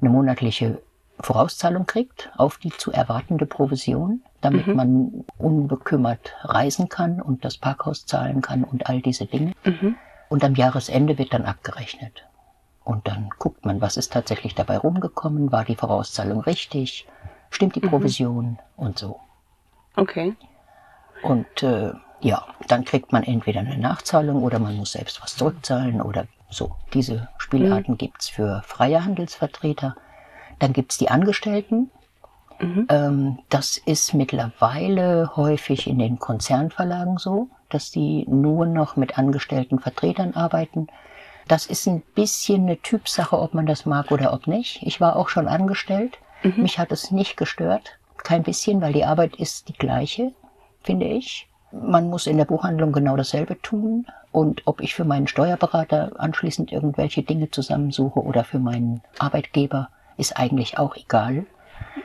eine 0.00 0.10
monatliche 0.10 0.82
Vorauszahlung 1.20 1.86
kriegt 1.86 2.30
auf 2.36 2.58
die 2.58 2.70
zu 2.70 2.92
erwartende 2.92 3.46
Provision, 3.46 4.20
damit 4.42 4.66
mhm. 4.66 4.76
man 4.76 5.24
unbekümmert 5.38 6.34
reisen 6.42 6.90
kann 6.90 7.22
und 7.22 7.46
das 7.46 7.56
Parkhaus 7.56 8.04
zahlen 8.04 8.42
kann 8.42 8.62
und 8.62 8.86
all 8.88 9.00
diese 9.00 9.24
Dinge. 9.24 9.52
Mhm. 9.64 9.96
Und 10.28 10.44
am 10.44 10.54
Jahresende 10.54 11.16
wird 11.16 11.32
dann 11.32 11.46
abgerechnet. 11.46 12.26
Und 12.86 13.08
dann 13.08 13.30
guckt 13.40 13.64
man, 13.66 13.80
was 13.80 13.96
ist 13.96 14.12
tatsächlich 14.12 14.54
dabei 14.54 14.78
rumgekommen, 14.78 15.50
war 15.50 15.64
die 15.64 15.74
Vorauszahlung 15.74 16.38
richtig, 16.38 17.08
stimmt 17.50 17.74
die 17.74 17.80
mhm. 17.80 17.88
Provision 17.88 18.44
mhm. 18.44 18.58
und 18.76 18.96
so. 18.96 19.18
Okay. 19.96 20.36
Und 21.24 21.64
äh, 21.64 21.94
ja, 22.20 22.46
dann 22.68 22.84
kriegt 22.84 23.10
man 23.10 23.24
entweder 23.24 23.58
eine 23.58 23.76
Nachzahlung 23.76 24.44
oder 24.44 24.60
man 24.60 24.76
muss 24.76 24.92
selbst 24.92 25.20
was 25.20 25.34
zurückzahlen 25.34 26.00
oder 26.00 26.28
so. 26.48 26.76
Diese 26.94 27.28
Spielarten 27.38 27.94
mhm. 27.94 27.98
gibt's 27.98 28.28
für 28.28 28.62
freie 28.64 29.04
Handelsvertreter. 29.04 29.96
Dann 30.60 30.72
gibt's 30.72 30.96
die 30.96 31.10
Angestellten. 31.10 31.90
Mhm. 32.60 32.86
Ähm, 32.88 33.38
das 33.48 33.78
ist 33.78 34.14
mittlerweile 34.14 35.34
häufig 35.34 35.88
in 35.88 35.98
den 35.98 36.20
Konzernverlagen 36.20 37.18
so, 37.18 37.48
dass 37.68 37.90
die 37.90 38.24
nur 38.28 38.64
noch 38.64 38.94
mit 38.94 39.18
angestellten 39.18 39.80
Vertretern 39.80 40.34
arbeiten. 40.34 40.86
Das 41.48 41.66
ist 41.66 41.86
ein 41.86 42.02
bisschen 42.14 42.62
eine 42.62 42.78
Typsache, 42.78 43.38
ob 43.38 43.54
man 43.54 43.66
das 43.66 43.86
mag 43.86 44.10
oder 44.10 44.32
ob 44.32 44.46
nicht. 44.46 44.82
Ich 44.82 45.00
war 45.00 45.16
auch 45.16 45.28
schon 45.28 45.46
angestellt. 45.46 46.18
Mhm. 46.42 46.62
Mich 46.62 46.78
hat 46.78 46.90
es 46.92 47.10
nicht 47.10 47.36
gestört. 47.36 47.98
Kein 48.16 48.42
bisschen, 48.42 48.80
weil 48.80 48.92
die 48.92 49.04
Arbeit 49.04 49.36
ist 49.36 49.68
die 49.68 49.74
gleiche, 49.74 50.32
finde 50.82 51.06
ich. 51.06 51.48
Man 51.70 52.10
muss 52.10 52.26
in 52.26 52.36
der 52.36 52.44
Buchhandlung 52.46 52.92
genau 52.92 53.16
dasselbe 53.16 53.60
tun. 53.60 54.06
Und 54.32 54.62
ob 54.66 54.80
ich 54.80 54.94
für 54.94 55.04
meinen 55.04 55.28
Steuerberater 55.28 56.12
anschließend 56.18 56.72
irgendwelche 56.72 57.22
Dinge 57.22 57.50
zusammensuche 57.50 58.20
oder 58.20 58.44
für 58.44 58.58
meinen 58.58 59.02
Arbeitgeber, 59.18 59.88
ist 60.16 60.36
eigentlich 60.36 60.78
auch 60.78 60.96
egal. 60.96 61.46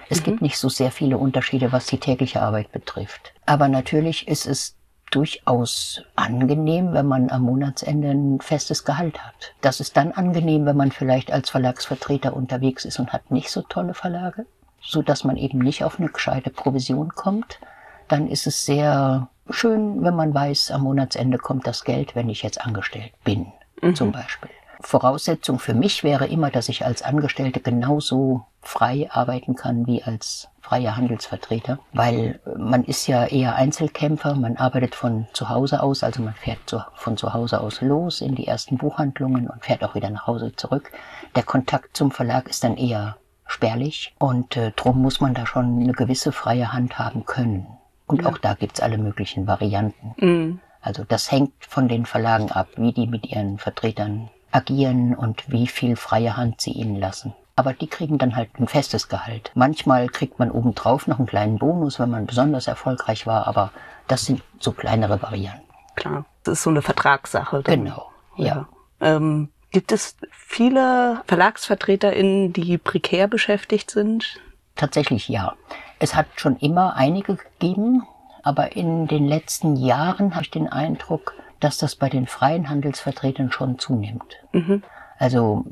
Es 0.09 0.19
mhm. 0.19 0.25
gibt 0.25 0.41
nicht 0.41 0.57
so 0.57 0.69
sehr 0.69 0.91
viele 0.91 1.17
Unterschiede, 1.17 1.71
was 1.71 1.87
die 1.87 1.99
tägliche 1.99 2.41
Arbeit 2.41 2.71
betrifft. 2.71 3.33
Aber 3.45 3.67
natürlich 3.67 4.27
ist 4.27 4.45
es 4.45 4.75
durchaus 5.11 6.01
angenehm, 6.15 6.93
wenn 6.93 7.05
man 7.05 7.29
am 7.29 7.43
Monatsende 7.43 8.09
ein 8.09 8.41
festes 8.41 8.83
Gehalt 8.85 9.23
hat. 9.23 9.53
Das 9.61 9.79
ist 9.79 9.95
dann 9.97 10.11
angenehm, 10.13 10.65
wenn 10.65 10.77
man 10.77 10.91
vielleicht 10.91 11.31
als 11.31 11.49
Verlagsvertreter 11.49 12.35
unterwegs 12.35 12.85
ist 12.85 12.99
und 12.99 13.13
hat 13.13 13.29
nicht 13.29 13.51
so 13.51 13.61
tolle 13.61 13.93
Verlage, 13.93 14.45
so 14.81 15.01
dass 15.01 15.23
man 15.23 15.37
eben 15.37 15.59
nicht 15.59 15.83
auf 15.83 15.99
eine 15.99 16.09
gescheite 16.09 16.49
Provision 16.49 17.09
kommt. 17.09 17.59
Dann 18.07 18.27
ist 18.27 18.47
es 18.47 18.65
sehr 18.65 19.29
schön, 19.49 20.03
wenn 20.03 20.15
man 20.15 20.33
weiß, 20.33 20.71
am 20.71 20.83
Monatsende 20.83 21.37
kommt 21.37 21.67
das 21.67 21.83
Geld, 21.83 22.15
wenn 22.15 22.29
ich 22.29 22.41
jetzt 22.41 22.61
angestellt 22.61 23.11
bin, 23.23 23.51
mhm. 23.81 23.95
zum 23.95 24.11
Beispiel. 24.11 24.49
Voraussetzung 24.81 25.59
für 25.59 25.73
mich 25.73 26.03
wäre 26.03 26.27
immer, 26.27 26.49
dass 26.49 26.69
ich 26.69 26.85
als 26.85 27.01
Angestellte 27.01 27.59
genauso 27.59 28.45
frei 28.61 29.07
arbeiten 29.11 29.55
kann 29.55 29.87
wie 29.87 30.03
als 30.03 30.49
freier 30.61 30.95
Handelsvertreter, 30.95 31.79
weil 31.91 32.39
man 32.57 32.83
ist 32.83 33.07
ja 33.07 33.25
eher 33.25 33.55
Einzelkämpfer, 33.55 34.35
man 34.35 34.57
arbeitet 34.57 34.95
von 34.95 35.27
zu 35.33 35.49
Hause 35.49 35.81
aus, 35.81 36.03
also 36.03 36.21
man 36.21 36.35
fährt 36.35 36.59
zu, 36.67 36.83
von 36.93 37.17
zu 37.17 37.33
Hause 37.33 37.59
aus 37.59 37.81
los 37.81 38.21
in 38.21 38.35
die 38.35 38.47
ersten 38.47 38.77
Buchhandlungen 38.77 39.49
und 39.49 39.65
fährt 39.65 39.83
auch 39.83 39.95
wieder 39.95 40.09
nach 40.09 40.27
Hause 40.27 40.55
zurück. 40.55 40.91
Der 41.35 41.43
Kontakt 41.43 41.97
zum 41.97 42.11
Verlag 42.11 42.47
ist 42.47 42.63
dann 42.63 42.77
eher 42.77 43.17
spärlich 43.47 44.15
und 44.19 44.55
äh, 44.55 44.71
drum 44.71 45.01
muss 45.01 45.19
man 45.19 45.33
da 45.33 45.45
schon 45.45 45.81
eine 45.81 45.93
gewisse 45.93 46.31
freie 46.31 46.71
Hand 46.71 46.99
haben 46.99 47.25
können. 47.25 47.67
Und 48.07 48.21
ja. 48.21 48.29
auch 48.29 48.37
da 48.37 48.53
gibt's 48.53 48.79
alle 48.79 48.97
möglichen 48.97 49.47
Varianten. 49.47 50.13
Mhm. 50.17 50.59
Also 50.81 51.03
das 51.03 51.31
hängt 51.31 51.53
von 51.59 51.87
den 51.87 52.05
Verlagen 52.05 52.51
ab, 52.51 52.67
wie 52.75 52.91
die 52.91 53.07
mit 53.07 53.25
ihren 53.25 53.57
Vertretern 53.57 54.29
agieren 54.51 55.15
und 55.15 55.51
wie 55.51 55.67
viel 55.67 55.95
freie 55.95 56.37
Hand 56.37 56.61
sie 56.61 56.71
ihnen 56.71 56.99
lassen. 56.99 57.33
Aber 57.55 57.73
die 57.73 57.87
kriegen 57.87 58.17
dann 58.17 58.35
halt 58.35 58.49
ein 58.59 58.67
festes 58.67 59.09
Gehalt. 59.09 59.51
Manchmal 59.55 60.07
kriegt 60.07 60.39
man 60.39 60.51
obendrauf 60.51 61.07
noch 61.07 61.19
einen 61.19 61.27
kleinen 61.27 61.59
Bonus, 61.59 61.99
wenn 61.99 62.09
man 62.09 62.25
besonders 62.25 62.67
erfolgreich 62.67 63.27
war, 63.27 63.47
aber 63.47 63.71
das 64.07 64.25
sind 64.25 64.41
so 64.59 64.71
kleinere 64.71 65.21
Varianten. 65.21 65.67
Klar, 65.95 66.25
das 66.43 66.59
ist 66.59 66.63
so 66.63 66.69
eine 66.69 66.81
Vertragssache. 66.81 67.61
Dann. 67.63 67.83
Genau, 67.85 68.09
ja. 68.35 68.45
ja. 68.45 68.67
Ähm, 69.01 69.49
gibt 69.71 69.91
es 69.91 70.15
viele 70.31 71.21
VerlagsvertreterInnen, 71.27 72.53
die 72.53 72.77
prekär 72.77 73.27
beschäftigt 73.27 73.91
sind? 73.91 74.39
Tatsächlich 74.75 75.27
ja. 75.27 75.53
Es 75.99 76.15
hat 76.15 76.27
schon 76.37 76.57
immer 76.57 76.95
einige 76.95 77.35
gegeben, 77.35 78.07
aber 78.43 78.75
in 78.75 79.07
den 79.07 79.27
letzten 79.27 79.75
Jahren 79.75 80.33
habe 80.33 80.43
ich 80.43 80.51
den 80.51 80.67
Eindruck, 80.67 81.33
dass 81.63 81.77
das 81.77 81.95
bei 81.95 82.09
den 82.09 82.27
freien 82.27 82.69
Handelsvertretern 82.69 83.51
schon 83.51 83.79
zunimmt. 83.79 84.37
Mhm. 84.51 84.83
Also 85.17 85.65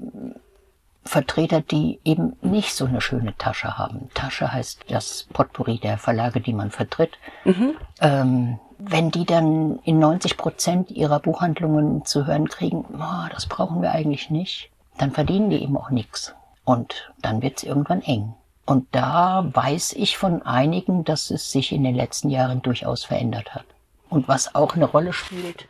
Vertreter, 1.03 1.62
die 1.62 2.00
eben 2.03 2.38
nicht 2.41 2.75
so 2.75 2.86
eine 2.86 3.01
schöne 3.01 3.36
Tasche 3.38 3.77
haben. 3.77 4.10
Tasche 4.13 4.51
heißt 4.53 4.86
das 4.89 5.27
Potpourri 5.34 5.79
der 5.79 5.98
Verlage, 5.98 6.39
die 6.39 6.53
man 6.53 6.72
vertritt. 6.72 7.17
Mhm. 7.46 7.75
Ähm, 8.00 8.60
wenn 8.77 9.12
die 9.12 9.25
dann 9.25 9.79
in 9.84 10.00
90 10.00 10.38
Prozent 10.38 10.91
ihrer 10.91 11.19
Buchhandlungen 11.19 12.05
zu 12.05 12.25
hören 12.27 12.48
kriegen, 12.48 12.86
oh, 12.93 13.27
das 13.31 13.48
brauchen 13.48 13.81
wir 13.81 13.91
eigentlich 13.91 14.29
nicht, 14.29 14.69
dann 14.98 15.12
verdienen 15.12 15.50
die 15.50 15.62
eben 15.62 15.75
auch 15.77 15.89
nichts. 15.89 16.36
Und 16.63 17.12
dann 17.22 17.41
wird 17.41 17.58
es 17.58 17.63
irgendwann 17.63 18.01
eng. 18.01 18.36
Und 18.65 18.88
da 18.91 19.50
weiß 19.51 19.93
ich 19.93 20.17
von 20.17 20.43
einigen, 20.43 21.03
dass 21.03 21.31
es 21.31 21.51
sich 21.51 21.72
in 21.72 21.84
den 21.84 21.96
letzten 21.96 22.29
Jahren 22.29 22.62
durchaus 22.62 23.03
verändert 23.03 23.55
hat. 23.55 23.65
Und 24.10 24.28
was 24.28 24.56
auch 24.56 24.75
eine 24.75 24.86
Rolle 24.86 25.13
spielt, 25.13 25.68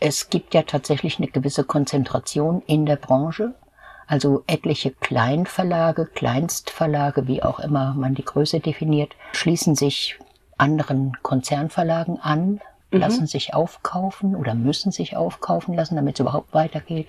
es 0.00 0.30
gibt 0.30 0.54
ja 0.54 0.62
tatsächlich 0.62 1.18
eine 1.18 1.28
gewisse 1.28 1.64
Konzentration 1.64 2.62
in 2.66 2.86
der 2.86 2.96
Branche. 2.96 3.54
Also 4.06 4.42
etliche 4.46 4.90
Kleinverlage, 4.90 6.06
Kleinstverlage, 6.06 7.28
wie 7.28 7.42
auch 7.42 7.60
immer 7.60 7.94
man 7.94 8.14
die 8.14 8.24
Größe 8.24 8.60
definiert, 8.60 9.14
schließen 9.32 9.74
sich 9.74 10.18
anderen 10.58 11.12
Konzernverlagen 11.22 12.18
an, 12.20 12.60
mhm. 12.90 12.98
lassen 12.98 13.26
sich 13.26 13.54
aufkaufen 13.54 14.34
oder 14.34 14.54
müssen 14.54 14.90
sich 14.90 15.16
aufkaufen 15.16 15.74
lassen, 15.74 15.96
damit 15.96 16.16
es 16.16 16.20
überhaupt 16.20 16.52
weitergeht. 16.52 17.08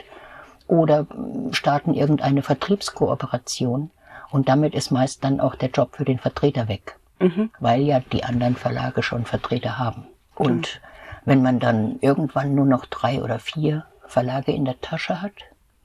Oder 0.68 1.08
starten 1.52 1.94
irgendeine 1.94 2.42
Vertriebskooperation. 2.42 3.92
Und 4.32 4.50
damit 4.50 4.74
ist 4.74 4.92
meist 4.92 5.24
dann 5.24 5.40
auch 5.40 5.56
der 5.56 5.70
Job 5.70 5.96
für 5.96 6.06
den 6.06 6.20
Vertreter 6.20 6.68
weg, 6.68 6.98
mhm. 7.20 7.52
weil 7.60 7.82
ja 7.82 8.00
die 8.00 8.24
anderen 8.24 8.56
Verlage 8.56 9.04
schon 9.04 9.26
Vertreter 9.26 9.78
haben. 9.78 10.08
Und 10.36 10.82
wenn 11.26 11.42
man 11.42 11.60
dann 11.60 12.00
irgendwann 12.02 12.56
nur 12.56 12.66
noch 12.66 12.86
drei 12.86 13.22
oder 13.22 13.40
vier 13.40 13.86
Verlage 14.08 14.52
in 14.52 14.66
der 14.66 14.80
Tasche 14.82 15.22
hat, 15.22 15.34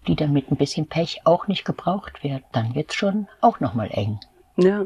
die 0.06 0.16
dann 0.16 0.32
mit 0.32 0.50
ein 0.50 0.56
bisschen 0.56 0.88
Pech 0.88 1.20
auch 1.24 1.48
nicht 1.48 1.64
gebraucht 1.64 2.24
werden, 2.24 2.44
dann 2.52 2.74
wird's 2.74 2.94
schon 2.94 3.28
auch 3.40 3.60
nochmal 3.60 3.90
eng. 3.92 4.20
Ja. 4.56 4.84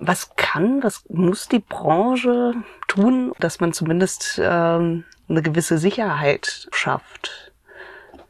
Was 0.00 0.36
kann, 0.36 0.82
was 0.82 1.04
muss 1.08 1.48
die 1.48 1.58
Branche 1.58 2.54
tun, 2.86 3.32
dass 3.40 3.58
man 3.58 3.72
zumindest 3.72 4.40
ähm, 4.40 5.04
eine 5.28 5.42
gewisse 5.42 5.78
Sicherheit 5.78 6.68
schafft? 6.72 7.52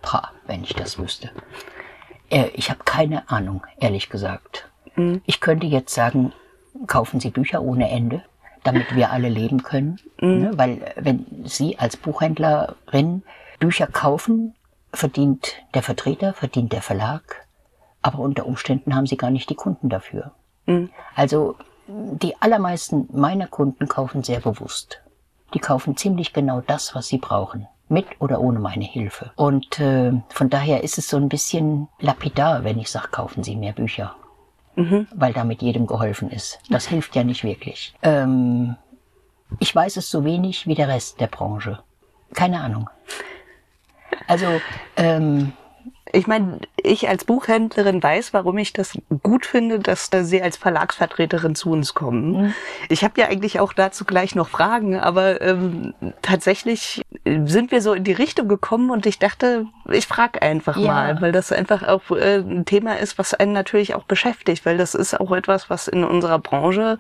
Pah, 0.00 0.30
wenn 0.46 0.62
ich 0.62 0.74
das 0.74 0.98
wüsste. 0.98 1.30
Äh, 2.30 2.48
ich 2.54 2.70
habe 2.70 2.84
keine 2.84 3.28
Ahnung, 3.28 3.66
ehrlich 3.80 4.08
gesagt. 4.08 4.70
Mhm. 4.96 5.20
Ich 5.26 5.40
könnte 5.40 5.66
jetzt 5.66 5.94
sagen, 5.94 6.32
kaufen 6.86 7.20
Sie 7.20 7.30
Bücher 7.30 7.62
ohne 7.62 7.90
Ende, 7.90 8.22
damit 8.68 8.94
wir 8.94 9.10
alle 9.10 9.28
leben 9.28 9.62
können. 9.62 9.98
Mhm. 10.20 10.40
Ne? 10.40 10.50
Weil 10.56 10.92
wenn 10.96 11.26
Sie 11.44 11.78
als 11.78 11.96
Buchhändlerin 11.96 13.22
Bücher 13.58 13.86
kaufen, 13.86 14.54
verdient 14.92 15.54
der 15.74 15.82
Vertreter, 15.82 16.34
verdient 16.34 16.72
der 16.72 16.82
Verlag, 16.82 17.46
aber 18.02 18.18
unter 18.20 18.46
Umständen 18.46 18.94
haben 18.94 19.06
Sie 19.06 19.16
gar 19.16 19.30
nicht 19.30 19.50
die 19.50 19.54
Kunden 19.54 19.88
dafür. 19.88 20.32
Mhm. 20.66 20.90
Also 21.14 21.56
die 21.88 22.34
allermeisten 22.40 23.08
meiner 23.12 23.46
Kunden 23.46 23.88
kaufen 23.88 24.22
sehr 24.22 24.40
bewusst. 24.40 25.00
Die 25.54 25.58
kaufen 25.58 25.96
ziemlich 25.96 26.34
genau 26.34 26.60
das, 26.60 26.94
was 26.94 27.08
sie 27.08 27.16
brauchen 27.18 27.66
mit 27.88 28.06
oder 28.18 28.42
ohne 28.42 28.58
meine 28.58 28.84
Hilfe. 28.84 29.30
Und 29.36 29.80
äh, 29.80 30.12
von 30.28 30.50
daher 30.50 30.84
ist 30.84 30.98
es 30.98 31.08
so 31.08 31.16
ein 31.16 31.30
bisschen 31.30 31.88
lapidar, 32.00 32.62
wenn 32.64 32.78
ich 32.78 32.90
sage, 32.90 33.08
kaufen 33.08 33.42
Sie 33.42 33.56
mehr 33.56 33.72
Bücher. 33.72 34.14
Mhm. 34.78 35.08
Weil 35.12 35.32
damit 35.32 35.60
jedem 35.60 35.88
geholfen 35.88 36.30
ist. 36.30 36.60
Das 36.70 36.86
hilft 36.86 37.16
ja 37.16 37.24
nicht 37.24 37.42
wirklich. 37.42 37.94
Ähm, 38.02 38.76
ich 39.58 39.74
weiß 39.74 39.96
es 39.96 40.08
so 40.08 40.24
wenig 40.24 40.68
wie 40.68 40.76
der 40.76 40.86
Rest 40.86 41.20
der 41.20 41.26
Branche. 41.26 41.80
Keine 42.32 42.60
Ahnung. 42.60 42.88
Also 44.28 44.46
ähm, 44.96 45.52
ich 46.12 46.26
meine, 46.26 46.60
ich 46.76 47.08
als 47.08 47.24
Buchhändlerin 47.24 48.02
weiß, 48.02 48.32
warum 48.32 48.58
ich 48.58 48.72
das 48.72 48.96
gut 49.22 49.46
finde, 49.46 49.78
dass 49.78 50.10
Sie 50.10 50.42
als 50.42 50.56
Verlagsvertreterin 50.56 51.54
zu 51.54 51.70
uns 51.70 51.94
kommen. 51.94 52.42
Mhm. 52.42 52.54
Ich 52.88 53.04
habe 53.04 53.20
ja 53.20 53.28
eigentlich 53.28 53.60
auch 53.60 53.72
dazu 53.72 54.04
gleich 54.04 54.34
noch 54.34 54.48
Fragen, 54.48 54.98
aber 54.98 55.40
ähm, 55.40 55.94
tatsächlich 56.22 57.02
sind 57.24 57.70
wir 57.70 57.82
so 57.82 57.92
in 57.92 58.04
die 58.04 58.12
Richtung 58.12 58.48
gekommen 58.48 58.90
und 58.90 59.06
ich 59.06 59.18
dachte, 59.18 59.66
ich 59.90 60.06
frage 60.06 60.42
einfach 60.42 60.76
ja. 60.76 60.92
mal, 60.92 61.20
weil 61.20 61.32
das 61.32 61.52
einfach 61.52 61.82
auch 61.82 62.10
äh, 62.10 62.38
ein 62.38 62.64
Thema 62.64 62.98
ist, 62.98 63.18
was 63.18 63.34
einen 63.34 63.52
natürlich 63.52 63.94
auch 63.94 64.04
beschäftigt, 64.04 64.64
weil 64.64 64.78
das 64.78 64.94
ist 64.94 65.18
auch 65.18 65.32
etwas, 65.32 65.68
was 65.70 65.88
in 65.88 66.04
unserer 66.04 66.38
Branche 66.38 66.98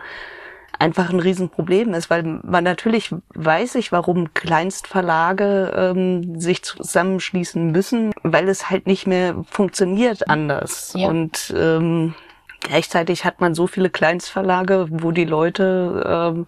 einfach 0.78 1.10
ein 1.10 1.20
Riesenproblem 1.20 1.94
ist, 1.94 2.10
weil 2.10 2.22
man 2.22 2.64
natürlich 2.64 3.14
weiß 3.34 3.74
ich, 3.76 3.92
warum 3.92 4.32
Kleinstverlage 4.34 5.72
ähm, 5.76 6.40
sich 6.40 6.62
zusammenschließen 6.62 7.70
müssen, 7.72 8.12
weil 8.22 8.48
es 8.48 8.70
halt 8.70 8.86
nicht 8.86 9.06
mehr 9.06 9.44
funktioniert 9.50 10.28
anders. 10.28 10.92
Ja. 10.96 11.08
Und 11.08 11.52
ähm, 11.56 12.14
gleichzeitig 12.60 13.24
hat 13.24 13.40
man 13.40 13.54
so 13.54 13.66
viele 13.66 13.90
Kleinstverlage, 13.90 14.86
wo 14.90 15.10
die 15.10 15.24
Leute 15.24 16.34
ähm, 16.36 16.46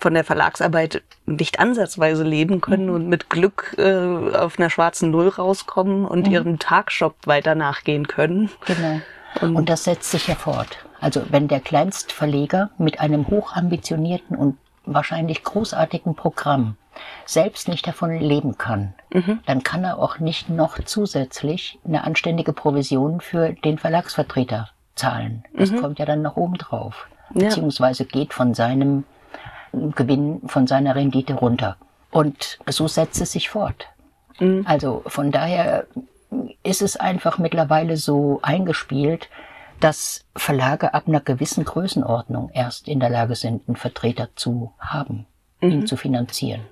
von 0.00 0.14
der 0.14 0.24
Verlagsarbeit 0.24 1.02
nicht 1.26 1.60
ansatzweise 1.60 2.24
leben 2.24 2.60
können 2.60 2.86
mhm. 2.86 2.94
und 2.94 3.08
mit 3.08 3.28
Glück 3.28 3.74
äh, 3.76 4.36
auf 4.36 4.58
einer 4.58 4.70
schwarzen 4.70 5.10
Null 5.10 5.28
rauskommen 5.28 6.06
und 6.06 6.26
mhm. 6.26 6.32
ihrem 6.32 6.58
Tagshop 6.58 7.14
weiter 7.26 7.54
nachgehen 7.54 8.08
können. 8.08 8.50
Genau. 8.64 9.00
Und, 9.42 9.56
und 9.56 9.68
das 9.68 9.84
setzt 9.84 10.10
sich 10.10 10.28
ja 10.28 10.34
fort. 10.34 10.78
Also 11.00 11.22
wenn 11.30 11.48
der 11.48 11.60
Kleinstverleger 11.60 12.70
mit 12.78 13.00
einem 13.00 13.26
hochambitionierten 13.28 14.36
und 14.36 14.58
wahrscheinlich 14.84 15.42
großartigen 15.42 16.14
Programm 16.14 16.76
selbst 17.24 17.68
nicht 17.68 17.86
davon 17.86 18.18
leben 18.18 18.58
kann, 18.58 18.94
mhm. 19.12 19.40
dann 19.46 19.62
kann 19.62 19.84
er 19.84 19.98
auch 19.98 20.18
nicht 20.18 20.48
noch 20.48 20.78
zusätzlich 20.84 21.78
eine 21.86 22.04
anständige 22.04 22.52
Provision 22.52 23.20
für 23.20 23.52
den 23.52 23.78
Verlagsvertreter 23.78 24.68
zahlen. 24.94 25.44
Das 25.54 25.70
mhm. 25.70 25.80
kommt 25.80 25.98
ja 25.98 26.04
dann 26.04 26.22
noch 26.22 26.36
oben 26.36 26.58
drauf. 26.58 27.08
Ja. 27.34 27.48
Beziehungsweise 27.48 28.04
geht 28.04 28.34
von 28.34 28.54
seinem 28.54 29.04
Gewinn, 29.72 30.42
von 30.46 30.66
seiner 30.66 30.96
Rendite 30.96 31.34
runter. 31.34 31.76
Und 32.10 32.58
so 32.68 32.88
setzt 32.88 33.20
es 33.20 33.32
sich 33.32 33.48
fort. 33.48 33.86
Mhm. 34.40 34.64
Also 34.66 35.02
von 35.06 35.30
daher 35.30 35.86
ist 36.62 36.82
es 36.82 36.96
einfach 36.96 37.38
mittlerweile 37.38 37.96
so 37.96 38.40
eingespielt, 38.42 39.28
dass 39.80 40.24
Verlage 40.36 40.94
ab 40.94 41.08
einer 41.08 41.20
gewissen 41.20 41.64
Größenordnung 41.64 42.50
erst 42.50 42.88
in 42.88 43.00
der 43.00 43.10
Lage 43.10 43.34
sind, 43.34 43.66
einen 43.66 43.76
Vertreter 43.76 44.28
zu 44.36 44.72
haben, 44.78 45.26
mhm. 45.60 45.70
ihn 45.70 45.86
zu 45.86 45.96
finanzieren, 45.96 46.62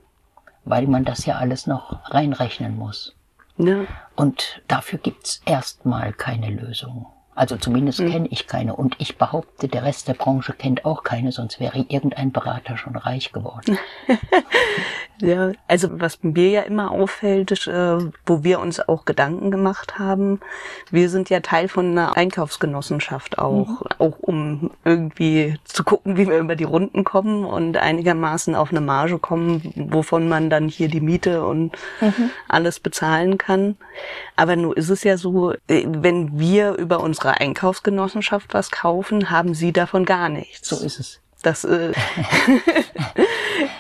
weil 0.65 0.87
man 0.87 1.05
das 1.05 1.27
ja 1.27 1.37
alles 1.37 1.67
noch 1.67 2.11
reinrechnen 2.11 2.77
muss. 2.77 3.15
Ja. 3.57 3.85
Und 4.15 4.63
dafür 4.69 4.99
gibt's 4.99 5.43
erstmal 5.45 6.13
keine 6.13 6.51
Lösung. 6.51 7.07
Also 7.39 7.57
zumindest 7.57 8.01
mhm. 8.01 8.11
kenne 8.11 8.29
ich 8.33 8.49
keine. 8.49 8.75
Und 8.75 8.97
ich 8.99 9.17
behaupte, 9.17 9.69
der 9.69 9.85
Rest 9.85 10.09
der 10.09 10.15
Branche 10.15 10.53
kennt 10.53 10.85
auch 10.85 11.05
keine, 11.05 11.31
sonst 11.31 11.61
wäre 11.61 11.79
irgendein 11.89 12.33
Berater 12.33 12.77
schon 12.77 12.97
reich 12.97 13.31
geworden. 13.31 13.79
ja, 15.21 15.53
also 15.69 16.01
was 16.01 16.21
mir 16.25 16.51
ja 16.51 16.63
immer 16.63 16.91
auffällt, 16.91 17.53
ist, 17.53 17.69
äh, 17.69 17.99
wo 18.27 18.43
wir 18.43 18.59
uns 18.59 18.81
auch 18.81 19.05
Gedanken 19.05 19.53
gemacht 19.53 20.01
haben, 20.01 20.41
wir 20.91 21.09
sind 21.09 21.31
ja 21.31 21.39
Teil 21.39 21.69
von 21.69 21.93
einer 21.93 22.17
Einkaufsgenossenschaft 22.17 23.39
auch, 23.39 23.69
mhm. 23.69 23.79
auch 23.99 24.19
um 24.19 24.71
irgendwie 24.85 25.61
zu 25.63 25.85
gucken, 25.85 26.17
wie 26.17 26.27
wir 26.29 26.39
über 26.39 26.57
die 26.57 26.65
Runden 26.65 27.05
kommen 27.05 27.45
und 27.45 27.77
einigermaßen 27.77 28.57
auf 28.57 28.73
eine 28.73 28.81
Marge 28.81 29.21
kommen, 29.21 29.73
wovon 29.77 30.29
man 30.29 30.51
dann 30.51 30.69
hier 30.69 30.89
die 30.89 31.01
Miete 31.01 31.45
und 31.45 31.77
mhm. 32.01 32.31
alles 32.49 32.81
bezahlen 32.81 33.39
kann. 33.39 33.77
Aber 34.35 34.57
nun 34.57 34.73
ist 34.73 34.89
es 34.89 35.05
ja 35.05 35.17
so, 35.17 35.53
äh, 35.69 35.85
wenn 35.87 36.41
wir 36.41 36.75
über 36.75 36.99
unsere 36.99 37.28
unserer 37.29 37.41
Einkaufsgenossenschaft 37.41 38.55
was 38.55 38.71
kaufen, 38.71 39.31
haben 39.31 39.55
sie 39.55 39.73
davon 39.73 40.05
gar 40.05 40.29
nichts. 40.29 40.69
So 40.69 40.77
ist 40.85 40.99
es. 40.99 41.21
Das, 41.43 41.65
äh, 41.65 41.93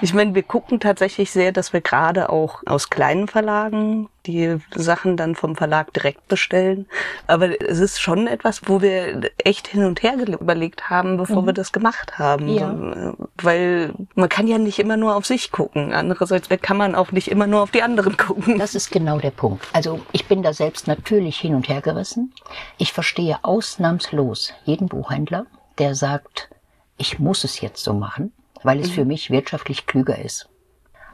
ich 0.00 0.14
meine, 0.14 0.35
wir 0.35 0.42
gucken 0.42 0.80
tatsächlich 0.80 1.30
sehr, 1.30 1.52
dass 1.52 1.73
wir 1.73 1.80
gerade 1.80 2.30
auch 2.30 2.62
aus 2.66 2.90
kleinen 2.90 3.28
Verlagen 3.28 4.08
die 4.26 4.58
Sachen 4.75 5.16
dann 5.16 5.35
vom 5.35 5.56
Verlag 5.56 5.92
direkt 5.94 6.28
bestellen. 6.28 6.87
Aber 7.26 7.61
es 7.61 7.78
ist 7.78 8.00
schon 8.00 8.26
etwas, 8.26 8.62
wo 8.66 8.82
wir 8.82 9.30
echt 9.42 9.68
hin 9.68 9.85
und 9.85 10.02
her 10.02 10.14
überlegt 10.18 10.90
haben, 10.90 11.16
bevor 11.16 11.42
mhm. 11.42 11.47
wir 11.47 11.52
das 11.54 11.73
gemacht 11.73 12.18
haben. 12.18 12.49
Ja. 12.49 13.14
Weil 13.42 13.92
man 14.14 14.28
kann 14.28 14.47
ja 14.47 14.58
nicht 14.58 14.78
immer 14.78 14.97
nur 14.97 15.16
auf 15.16 15.26
sich 15.26 15.50
gucken. 15.50 15.92
Andererseits 15.92 16.49
kann 16.61 16.76
man 16.76 16.94
auch 16.94 17.11
nicht 17.11 17.28
immer 17.28 17.47
nur 17.47 17.62
auf 17.62 17.70
die 17.70 17.82
anderen 17.82 18.16
gucken. 18.16 18.58
Das 18.58 18.75
ist 18.75 18.90
genau 18.90 19.18
der 19.18 19.30
Punkt. 19.30 19.66
Also 19.73 20.00
ich 20.12 20.26
bin 20.26 20.42
da 20.42 20.52
selbst 20.52 20.87
natürlich 20.87 21.38
hin 21.38 21.54
und 21.54 21.68
her 21.68 21.80
gerissen. 21.80 22.35
Ich 22.76 22.92
verstehe 22.92 23.38
ausnahmslos 23.42 24.52
jeden 24.64 24.88
Buchhändler, 24.88 25.47
der 25.78 25.94
sagt, 25.94 26.50
ich 26.99 27.18
muss 27.18 27.44
es 27.44 27.61
jetzt 27.61 27.82
so 27.82 27.94
machen, 27.94 28.32
weil 28.62 28.81
es 28.81 28.88
mhm. 28.88 28.93
für 28.93 29.05
mich 29.05 29.31
wirtschaftlich 29.31 29.87
klüger 29.87 30.19
ist. 30.19 30.49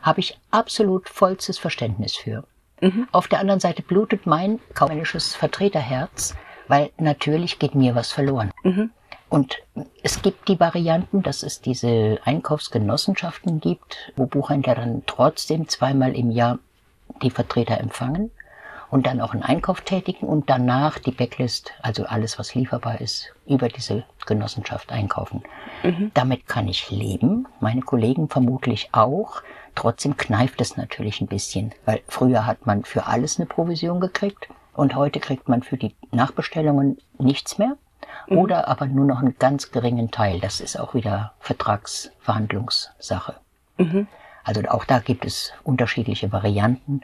Habe 0.02 0.20
ich 0.20 0.38
absolut 0.50 1.08
vollstes 1.08 1.58
Verständnis 1.58 2.16
für. 2.16 2.44
Mhm. 2.80 3.08
Auf 3.12 3.28
der 3.28 3.40
anderen 3.40 3.60
Seite 3.60 3.82
blutet 3.82 4.26
mein 4.26 4.60
kaufmännisches 4.74 5.34
Vertreterherz, 5.34 6.34
weil 6.68 6.90
natürlich 6.98 7.58
geht 7.58 7.74
mir 7.74 7.94
was 7.94 8.12
verloren. 8.12 8.50
Mhm. 8.62 8.90
Und 9.28 9.58
es 10.02 10.22
gibt 10.22 10.48
die 10.48 10.60
Varianten, 10.60 11.22
dass 11.22 11.42
es 11.42 11.60
diese 11.60 12.18
Einkaufsgenossenschaften 12.24 13.60
gibt, 13.60 14.12
wo 14.16 14.26
Buchhändler 14.26 14.76
dann 14.76 15.02
trotzdem 15.06 15.68
zweimal 15.68 16.14
im 16.14 16.30
Jahr 16.30 16.58
die 17.22 17.30
Vertreter 17.30 17.80
empfangen 17.80 18.30
und 18.90 19.06
dann 19.06 19.20
auch 19.20 19.32
einen 19.32 19.42
Einkauf 19.42 19.80
tätigen 19.80 20.26
und 20.26 20.50
danach 20.50 20.98
die 20.98 21.10
Backlist, 21.10 21.72
also 21.82 22.04
alles, 22.04 22.38
was 22.38 22.54
lieferbar 22.54 23.00
ist, 23.00 23.33
über 23.46 23.68
diese 23.68 24.04
Genossenschaft 24.26 24.90
einkaufen. 24.92 25.42
Mhm. 25.82 26.10
Damit 26.14 26.46
kann 26.46 26.68
ich 26.68 26.90
leben, 26.90 27.46
meine 27.60 27.82
Kollegen 27.82 28.28
vermutlich 28.28 28.88
auch. 28.92 29.42
Trotzdem 29.74 30.16
kneift 30.16 30.60
es 30.60 30.76
natürlich 30.76 31.20
ein 31.20 31.26
bisschen, 31.26 31.74
weil 31.84 32.02
früher 32.08 32.46
hat 32.46 32.66
man 32.66 32.84
für 32.84 33.06
alles 33.06 33.38
eine 33.38 33.46
Provision 33.46 34.00
gekriegt 34.00 34.48
und 34.72 34.94
heute 34.94 35.20
kriegt 35.20 35.48
man 35.48 35.62
für 35.62 35.76
die 35.76 35.94
Nachbestellungen 36.10 36.98
nichts 37.18 37.58
mehr 37.58 37.76
mhm. 38.28 38.38
oder 38.38 38.68
aber 38.68 38.86
nur 38.86 39.04
noch 39.04 39.20
einen 39.20 39.36
ganz 39.38 39.70
geringen 39.72 40.10
Teil. 40.10 40.40
Das 40.40 40.60
ist 40.60 40.78
auch 40.78 40.94
wieder 40.94 41.34
Vertragsverhandlungssache. 41.40 43.34
Mhm. 43.78 44.06
Also 44.44 44.60
auch 44.68 44.84
da 44.84 44.98
gibt 44.98 45.24
es 45.24 45.52
unterschiedliche 45.62 46.30
Varianten. 46.32 47.00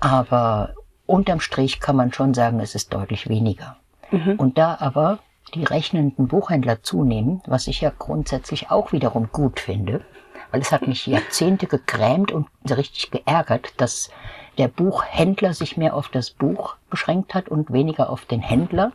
Aber 0.00 0.74
unterm 1.06 1.40
Strich 1.40 1.80
kann 1.80 1.96
man 1.96 2.12
schon 2.12 2.34
sagen, 2.34 2.60
es 2.60 2.74
ist 2.74 2.92
deutlich 2.92 3.28
weniger. 3.28 3.76
Mhm. 4.10 4.34
Und 4.36 4.58
da 4.58 4.76
aber 4.80 5.20
die 5.54 5.64
rechnenden 5.64 6.28
Buchhändler 6.28 6.82
zunehmen, 6.82 7.42
was 7.46 7.66
ich 7.66 7.80
ja 7.80 7.92
grundsätzlich 7.96 8.70
auch 8.70 8.92
wiederum 8.92 9.30
gut 9.32 9.60
finde, 9.60 10.04
weil 10.50 10.60
es 10.60 10.72
hat 10.72 10.86
mich 10.86 11.06
Jahrzehnte 11.06 11.66
gegrämt 11.66 12.32
und 12.32 12.48
richtig 12.68 13.10
geärgert, 13.10 13.74
dass 13.76 14.10
der 14.58 14.68
Buchhändler 14.68 15.54
sich 15.54 15.76
mehr 15.76 15.94
auf 15.94 16.08
das 16.08 16.30
Buch 16.30 16.76
beschränkt 16.90 17.34
hat 17.34 17.48
und 17.48 17.72
weniger 17.72 18.10
auf 18.10 18.24
den 18.24 18.40
Händler. 18.40 18.92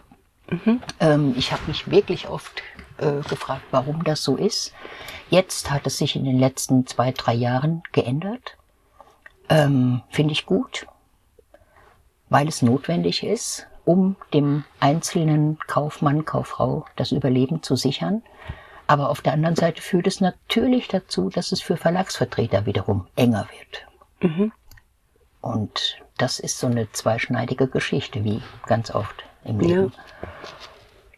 Mhm. 0.50 0.82
Ähm, 1.00 1.34
ich 1.38 1.52
habe 1.52 1.64
mich 1.68 1.90
wirklich 1.90 2.30
oft 2.30 2.62
äh, 2.98 3.22
gefragt, 3.28 3.64
warum 3.72 4.04
das 4.04 4.24
so 4.24 4.36
ist. 4.36 4.74
Jetzt 5.30 5.72
hat 5.72 5.86
es 5.88 5.98
sich 5.98 6.16
in 6.16 6.24
den 6.24 6.40
letzten 6.40 6.86
zwei, 6.88 7.12
drei 7.12 7.34
Jahren 7.34 7.84
geändert. 7.92 8.58
Ähm, 9.50 10.02
Finde 10.10 10.34
ich 10.34 10.46
gut 10.46 10.86
weil 12.30 12.48
es 12.48 12.62
notwendig 12.62 13.24
ist, 13.24 13.68
um 13.88 14.18
dem 14.34 14.66
einzelnen 14.82 15.58
Kaufmann, 15.66 16.26
Kauffrau 16.26 16.86
das 16.98 17.14
Überleben 17.14 17.64
zu 17.64 17.78
sichern. 17.78 18.22
Aber 18.86 19.10
auf 19.10 19.22
der 19.22 19.32
anderen 19.32 19.56
Seite 19.56 19.82
führt 19.82 20.08
es 20.08 20.20
natürlich 20.20 20.90
dazu, 20.90 21.30
dass 21.30 21.54
es 21.54 21.62
für 21.62 21.78
Verlagsvertreter 21.78 22.66
wiederum 22.66 23.08
enger 23.16 23.48
wird. 23.58 24.32
Mhm. 24.32 24.52
Und 25.40 26.00
das 26.18 26.40
ist 26.40 26.60
so 26.60 26.68
eine 26.68 26.92
zweischneidige 26.92 27.68
Geschichte, 27.68 28.26
wie 28.26 28.42
ganz 28.66 28.94
oft 28.94 29.24
im 29.46 29.62
Leben. 29.62 29.94
Ja. 29.96 30.28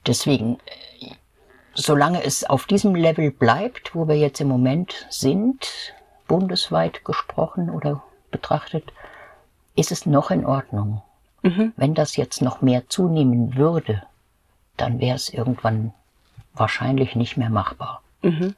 Deswegen, 0.06 0.60
solange 1.74 2.24
es 2.24 2.43
auf 2.43 2.67
diesem 2.67 2.93
Level 2.93 3.32
bleibt, 3.32 3.96
wo 3.96 4.08
wir 4.08 4.15
jetzt 4.15 4.41
im 4.41 4.48
Moment 4.48 5.08
sind, 5.10 5.96
bundesweit 6.28 7.04
gesprochen 7.04 7.72
oder 7.72 8.04
betrachtet, 8.30 8.93
ist 9.76 9.91
es 9.91 10.06
noch 10.06 10.30
in 10.30 10.46
Ordnung. 10.46 11.02
Mhm. 11.41 11.73
Wenn 11.78 11.93
das 11.93 12.15
jetzt 12.15 12.41
noch 12.41 12.62
mehr 12.62 12.89
zunehmen 12.89 13.56
würde, 13.56 14.04
dann 14.78 14.99
wäre 14.99 15.15
es 15.15 15.30
irgendwann 15.30 15.93
wahrscheinlich 16.54 17.15
nicht 17.15 17.38
mehr 17.38 17.49
machbar. 17.49 18.02
Mhm. 18.21 18.56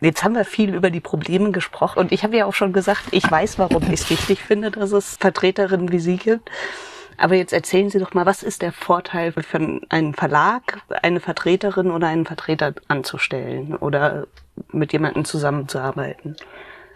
Jetzt 0.00 0.24
haben 0.24 0.34
wir 0.34 0.46
viel 0.46 0.74
über 0.74 0.90
die 0.90 1.00
Probleme 1.00 1.50
gesprochen 1.50 1.98
und 1.98 2.12
ich 2.12 2.24
habe 2.24 2.36
ja 2.36 2.46
auch 2.46 2.54
schon 2.54 2.72
gesagt, 2.72 3.08
ich 3.10 3.30
weiß, 3.30 3.58
warum 3.58 3.82
ich 3.84 4.00
es 4.00 4.10
wichtig 4.10 4.42
finde, 4.42 4.70
dass 4.70 4.92
es 4.92 5.16
Vertreterinnen 5.16 5.92
wie 5.92 5.98
Sie 5.98 6.16
gibt. 6.16 6.50
Aber 7.18 7.34
jetzt 7.34 7.52
erzählen 7.52 7.90
Sie 7.90 7.98
doch 7.98 8.14
mal, 8.14 8.24
was 8.24 8.42
ist 8.42 8.62
der 8.62 8.72
Vorteil 8.72 9.32
für 9.32 9.80
einen 9.90 10.14
Verlag, 10.14 10.80
eine 11.02 11.20
Vertreterin 11.20 11.90
oder 11.90 12.06
einen 12.06 12.24
Vertreter 12.24 12.72
anzustellen 12.88 13.76
oder 13.76 14.26
mit 14.72 14.94
jemandem 14.94 15.26
zusammenzuarbeiten? 15.26 16.36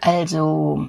Also, 0.01 0.87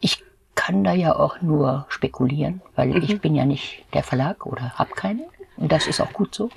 ich 0.00 0.24
kann 0.56 0.82
da 0.82 0.92
ja 0.92 1.14
auch 1.14 1.40
nur 1.40 1.86
spekulieren, 1.88 2.60
weil 2.74 2.88
mhm. 2.88 3.02
ich 3.02 3.20
bin 3.20 3.36
ja 3.36 3.44
nicht 3.44 3.84
der 3.94 4.02
Verlag 4.02 4.44
oder 4.44 4.70
habe 4.70 4.90
keinen. 4.90 5.24
Und 5.56 5.70
das 5.70 5.86
ist 5.86 6.00
auch 6.00 6.12
gut 6.12 6.34
so. 6.34 6.50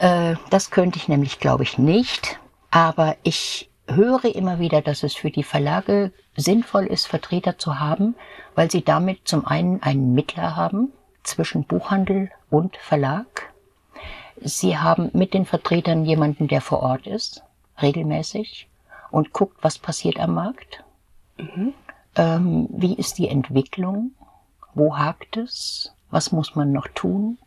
äh, 0.00 0.34
das 0.50 0.70
könnte 0.70 0.98
ich 0.98 1.08
nämlich, 1.08 1.40
glaube 1.40 1.62
ich, 1.62 1.78
nicht. 1.78 2.38
Aber 2.70 3.16
ich 3.22 3.70
höre 3.86 4.24
immer 4.34 4.58
wieder, 4.58 4.82
dass 4.82 5.02
es 5.02 5.14
für 5.14 5.30
die 5.30 5.42
Verlage 5.42 6.12
sinnvoll 6.36 6.86
ist, 6.86 7.06
Vertreter 7.06 7.58
zu 7.58 7.80
haben, 7.80 8.14
weil 8.54 8.70
sie 8.70 8.82
damit 8.84 9.20
zum 9.24 9.46
einen 9.46 9.82
einen 9.82 10.14
Mittler 10.14 10.56
haben 10.56 10.92
zwischen 11.22 11.64
Buchhandel 11.64 12.30
und 12.50 12.76
Verlag. 12.76 13.52
Sie 14.40 14.78
haben 14.78 15.10
mit 15.12 15.34
den 15.34 15.46
Vertretern 15.46 16.04
jemanden, 16.04 16.48
der 16.48 16.60
vor 16.60 16.80
Ort 16.80 17.06
ist, 17.06 17.42
regelmäßig, 17.80 18.68
und 19.10 19.32
guckt, 19.32 19.58
was 19.62 19.78
passiert 19.78 20.18
am 20.18 20.34
Markt. 20.34 20.84
Mhm. 21.36 21.74
Ähm, 22.16 22.68
wie 22.70 22.94
ist 22.94 23.18
die 23.18 23.28
Entwicklung? 23.28 24.12
Wo 24.74 24.96
hakt 24.96 25.36
es? 25.36 25.94
Was 26.10 26.32
muss 26.32 26.54
man 26.54 26.72
noch 26.72 26.88
tun? 26.88 27.38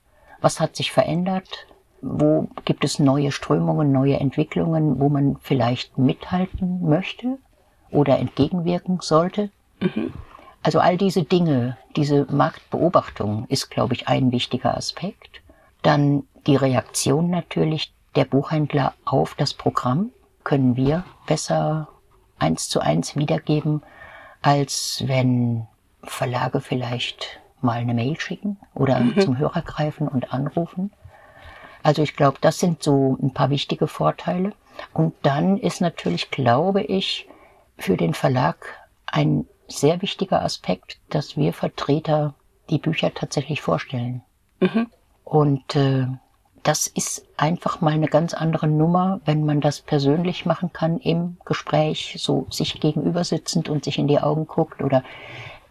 Was 0.41 0.59
hat 0.59 0.75
sich 0.75 0.91
verändert? 0.91 1.67
Wo 2.01 2.49
gibt 2.65 2.83
es 2.83 2.99
neue 2.99 3.31
Strömungen, 3.31 3.91
neue 3.91 4.19
Entwicklungen, 4.19 4.99
wo 4.99 5.09
man 5.09 5.37
vielleicht 5.41 5.97
mithalten 5.97 6.87
möchte 6.87 7.37
oder 7.91 8.19
entgegenwirken 8.19 8.99
sollte? 9.01 9.49
Mhm. 9.79 10.13
Also 10.61 10.79
all 10.79 10.97
diese 10.97 11.23
Dinge, 11.23 11.77
diese 11.95 12.25
Marktbeobachtung 12.31 13.45
ist, 13.49 13.69
glaube 13.69 13.93
ich, 13.93 14.07
ein 14.07 14.31
wichtiger 14.31 14.75
Aspekt. 14.75 15.41
Dann 15.83 16.23
die 16.47 16.55
Reaktion 16.55 17.29
natürlich 17.29 17.93
der 18.15 18.25
Buchhändler 18.25 18.93
auf 19.05 19.35
das 19.35 19.53
Programm 19.53 20.11
können 20.43 20.75
wir 20.75 21.03
besser 21.27 21.87
eins 22.39 22.69
zu 22.69 22.79
eins 22.79 23.15
wiedergeben, 23.15 23.81
als 24.45 25.03
wenn 25.07 25.65
Verlage 26.03 26.61
vielleicht 26.61 27.39
mal 27.61 27.79
eine 27.79 27.95
Mail 27.95 28.19
schicken 28.19 28.59
oder 28.75 28.99
mhm. 28.99 29.19
zum 29.19 29.37
Hörer 29.39 29.63
greifen 29.63 30.07
und 30.07 30.31
anrufen. 30.31 30.91
Also 31.81 32.03
ich 32.03 32.15
glaube, 32.15 32.37
das 32.41 32.59
sind 32.59 32.83
so 32.83 33.17
ein 33.23 33.33
paar 33.33 33.49
wichtige 33.49 33.87
Vorteile. 33.87 34.53
Und 34.93 35.15
dann 35.23 35.57
ist 35.57 35.81
natürlich, 35.81 36.29
glaube 36.29 36.83
ich, 36.83 37.27
für 37.79 37.97
den 37.97 38.13
Verlag 38.13 38.67
ein 39.07 39.47
sehr 39.67 40.03
wichtiger 40.03 40.43
Aspekt, 40.43 40.99
dass 41.09 41.37
wir 41.37 41.51
Vertreter 41.51 42.35
die 42.69 42.77
Bücher 42.77 43.11
tatsächlich 43.15 43.61
vorstellen. 43.61 44.21
Mhm. 44.59 44.91
Und 45.23 45.75
äh, 45.75 46.05
das 46.65 46.87
ist 46.87 47.27
einfach 47.37 47.79
mal 47.79 47.93
eine 47.93 48.07
ganz 48.07 48.33
andere 48.33 48.67
Nummer, 48.67 49.21
wenn 49.23 49.45
man 49.45 49.61
das 49.61 49.81
persönlich 49.81 50.47
machen 50.47 50.73
kann 50.73 50.97
im 50.97 51.37
Gespräch, 51.45 52.15
so 52.17 52.47
sich 52.49 52.79
gegenüber 52.79 53.23
sitzend 53.23 53.69
und 53.69 53.85
sich 53.85 53.99
in 53.99 54.07
die 54.07 54.19
Augen 54.19 54.47
guckt 54.47 54.81
oder 54.81 55.03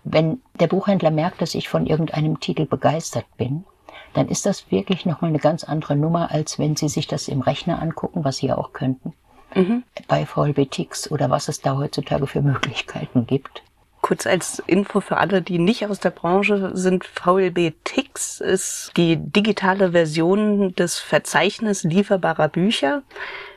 wenn 0.05 0.41
der 0.61 0.69
Buchhändler 0.69 1.11
merkt, 1.11 1.43
dass 1.43 1.57
ich 1.57 1.69
von 1.69 1.87
irgendeinem 1.87 2.39
Titel 2.39 2.65
begeistert 2.65 3.27
bin, 3.37 3.65
dann 4.13 4.29
ist 4.29 4.47
das 4.47 4.71
wirklich 4.71 5.05
nochmal 5.05 5.31
eine 5.31 5.41
ganz 5.41 5.65
andere 5.65 5.97
Nummer, 5.97 6.31
als 6.31 6.61
wenn 6.61 6.77
Sie 6.77 6.89
sich 6.89 7.09
das 7.09 7.27
im 7.27 7.41
Rechner 7.41 7.83
angucken, 7.83 8.25
was 8.25 8.37
Sie 8.37 8.47
ja 8.47 8.57
auch 8.57 8.73
könnten. 8.73 9.15
Mhm. 9.53 9.83
Bei 10.07 10.25
VLBTX 10.25 11.11
oder 11.11 11.29
was 11.29 11.49
es 11.49 11.61
da 11.61 11.77
heutzutage 11.77 12.29
für 12.29 12.41
Möglichkeiten 12.41 13.27
gibt. 13.27 13.65
Kurz 14.05 14.27
als 14.27 14.62
Info 14.67 15.01
für 15.01 15.17
alle, 15.17 15.40
die 15.40 15.59
nicht 15.59 15.87
aus 15.87 15.99
der 15.99 16.11
Branche 16.11 16.73
sind, 16.75 17.07
VLB-TIX 17.07 18.43
ist 18.43 18.93
die 18.99 19.17
digitale 19.17 19.93
Version 19.93 20.75
des 20.75 20.99
Verzeichnis 20.99 21.85
lieferbarer 21.85 22.49
Bücher. 22.49 23.03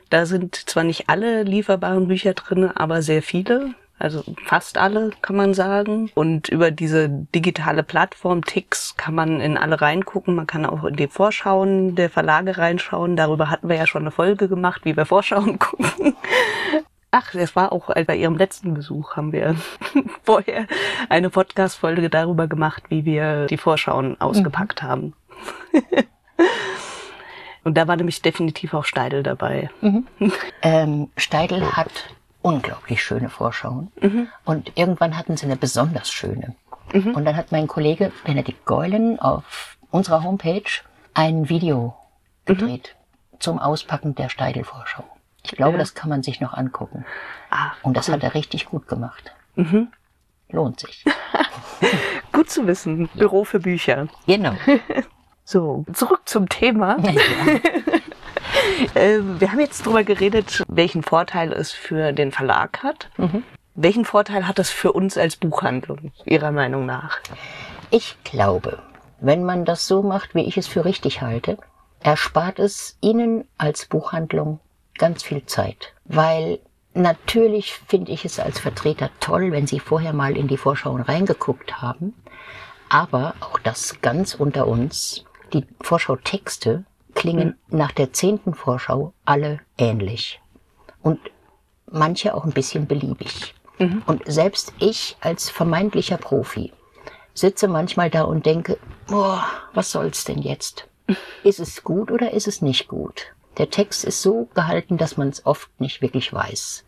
Da 0.08 0.24
sind 0.24 0.56
zwar 0.56 0.84
nicht 0.84 1.10
alle 1.10 1.42
lieferbaren 1.42 2.08
Bücher 2.08 2.32
drin, 2.32 2.70
aber 2.74 3.02
sehr 3.02 3.22
viele. 3.22 3.74
Also 3.98 4.24
fast 4.46 4.78
alle, 4.78 5.10
kann 5.20 5.36
man 5.36 5.52
sagen. 5.52 6.10
Und 6.14 6.48
über 6.48 6.70
diese 6.70 7.10
digitale 7.10 7.82
Plattform 7.82 8.42
Tix 8.42 8.96
kann 8.96 9.14
man 9.14 9.42
in 9.42 9.58
alle 9.58 9.82
reingucken. 9.82 10.34
Man 10.34 10.46
kann 10.46 10.64
auch 10.64 10.84
in 10.84 10.96
die 10.96 11.08
Vorschauen 11.08 11.94
der 11.94 12.08
Verlage 12.08 12.56
reinschauen. 12.56 13.16
Darüber 13.16 13.50
hatten 13.50 13.68
wir 13.68 13.76
ja 13.76 13.86
schon 13.86 14.04
eine 14.04 14.12
Folge 14.12 14.48
gemacht, 14.48 14.86
wie 14.86 14.96
wir 14.96 15.04
Vorschauen 15.04 15.58
gucken. 15.58 16.16
Ach, 17.20 17.32
das 17.32 17.56
war 17.56 17.72
auch 17.72 17.92
bei 18.06 18.14
Ihrem 18.14 18.36
letzten 18.36 18.74
Besuch, 18.74 19.16
haben 19.16 19.32
wir 19.32 19.56
vorher 20.22 20.68
eine 21.08 21.30
Podcast-Folge 21.30 22.10
darüber 22.10 22.46
gemacht, 22.46 22.84
wie 22.90 23.04
wir 23.04 23.46
die 23.46 23.56
Vorschauen 23.56 24.20
ausgepackt 24.20 24.84
mhm. 24.84 24.86
haben. 24.86 25.14
Und 27.64 27.74
da 27.74 27.88
war 27.88 27.96
nämlich 27.96 28.22
definitiv 28.22 28.72
auch 28.72 28.84
Steidel 28.84 29.24
dabei. 29.24 29.68
Mhm. 29.80 30.06
Ähm, 30.62 31.10
Steidel 31.16 31.76
hat 31.76 31.90
unglaublich 32.40 33.02
schöne 33.02 33.30
Vorschauen. 33.30 33.90
Mhm. 34.00 34.28
Und 34.44 34.72
irgendwann 34.76 35.16
hatten 35.16 35.36
sie 35.36 35.46
eine 35.46 35.56
besonders 35.56 36.12
schöne. 36.12 36.54
Mhm. 36.92 37.16
Und 37.16 37.24
dann 37.24 37.36
hat 37.36 37.50
mein 37.50 37.66
Kollege 37.66 38.12
Benedikt 38.24 38.64
Geulen 38.64 39.18
auf 39.18 39.76
unserer 39.90 40.22
Homepage 40.22 40.70
ein 41.14 41.48
Video 41.48 41.96
gedreht 42.44 42.94
mhm. 43.32 43.40
zum 43.40 43.58
Auspacken 43.58 44.14
der 44.14 44.28
Steidel-Vorschau. 44.28 45.04
Ich 45.42 45.52
glaube, 45.52 45.72
ja. 45.72 45.78
das 45.78 45.94
kann 45.94 46.10
man 46.10 46.22
sich 46.22 46.40
noch 46.40 46.52
angucken. 46.54 47.04
Ah, 47.50 47.72
Und 47.82 47.96
das 47.96 48.08
cool. 48.08 48.14
hat 48.14 48.22
er 48.22 48.34
richtig 48.34 48.66
gut 48.66 48.88
gemacht. 48.88 49.32
Mhm. 49.54 49.88
Lohnt 50.50 50.80
sich. 50.80 51.04
gut 52.32 52.50
zu 52.50 52.66
wissen. 52.66 53.08
Büro 53.14 53.44
für 53.44 53.60
Bücher. 53.60 54.08
Genau. 54.26 54.54
So, 55.50 55.86
zurück 55.94 56.20
zum 56.26 56.48
Thema. 56.50 56.98
Ja. 57.08 58.90
Ähm, 58.94 59.40
wir 59.40 59.50
haben 59.50 59.60
jetzt 59.60 59.84
darüber 59.84 60.04
geredet, 60.04 60.62
welchen 60.68 61.02
Vorteil 61.02 61.52
es 61.52 61.72
für 61.72 62.12
den 62.12 62.32
Verlag 62.32 62.82
hat. 62.82 63.10
Mhm. 63.16 63.42
Welchen 63.74 64.04
Vorteil 64.04 64.46
hat 64.46 64.58
das 64.58 64.70
für 64.70 64.92
uns 64.92 65.16
als 65.18 65.36
Buchhandlung, 65.36 66.12
Ihrer 66.24 66.52
Meinung 66.52 66.86
nach? 66.86 67.18
Ich 67.90 68.16
glaube, 68.24 68.78
wenn 69.20 69.44
man 69.44 69.64
das 69.64 69.86
so 69.86 70.02
macht, 70.02 70.34
wie 70.34 70.42
ich 70.44 70.56
es 70.56 70.66
für 70.66 70.84
richtig 70.84 71.22
halte, 71.22 71.58
erspart 72.00 72.58
es 72.58 72.96
Ihnen 73.00 73.44
als 73.56 73.86
Buchhandlung 73.86 74.60
ganz 74.98 75.22
viel 75.22 75.46
Zeit. 75.46 75.94
Weil 76.04 76.58
natürlich 76.94 77.74
finde 77.74 78.12
ich 78.12 78.24
es 78.24 78.38
als 78.38 78.58
Vertreter 78.58 79.10
toll, 79.20 79.52
wenn 79.52 79.66
Sie 79.66 79.80
vorher 79.80 80.12
mal 80.12 80.36
in 80.36 80.48
die 80.48 80.56
Vorschauen 80.56 81.02
reingeguckt 81.02 81.80
haben. 81.80 82.14
Aber 82.88 83.34
auch 83.40 83.58
das 83.58 84.00
ganz 84.00 84.34
unter 84.34 84.66
uns, 84.66 85.24
die 85.52 85.66
Vorschau-Texte 85.80 86.84
klingen 87.14 87.56
mhm. 87.68 87.78
nach 87.78 87.92
der 87.92 88.12
zehnten 88.12 88.54
Vorschau 88.54 89.12
alle 89.24 89.60
ähnlich. 89.76 90.40
Und 91.02 91.20
manche 91.90 92.34
auch 92.34 92.44
ein 92.44 92.52
bisschen 92.52 92.86
beliebig. 92.86 93.54
Mhm. 93.78 94.02
Und 94.06 94.22
selbst 94.26 94.72
ich 94.78 95.16
als 95.20 95.50
vermeintlicher 95.50 96.16
Profi 96.16 96.72
sitze 97.34 97.68
manchmal 97.68 98.10
da 98.10 98.22
und 98.22 98.46
denke, 98.46 98.78
boah, 99.06 99.44
was 99.72 99.92
soll's 99.92 100.24
denn 100.24 100.38
jetzt? 100.38 100.88
Ist 101.44 101.60
es 101.60 101.84
gut 101.84 102.10
oder 102.10 102.32
ist 102.32 102.48
es 102.48 102.60
nicht 102.60 102.88
gut? 102.88 103.32
Der 103.58 103.70
Text 103.70 104.04
ist 104.04 104.22
so 104.22 104.48
gehalten, 104.54 104.96
dass 104.96 105.16
man 105.16 105.28
es 105.28 105.44
oft 105.44 105.68
nicht 105.80 106.00
wirklich 106.00 106.32
weiß. 106.32 106.84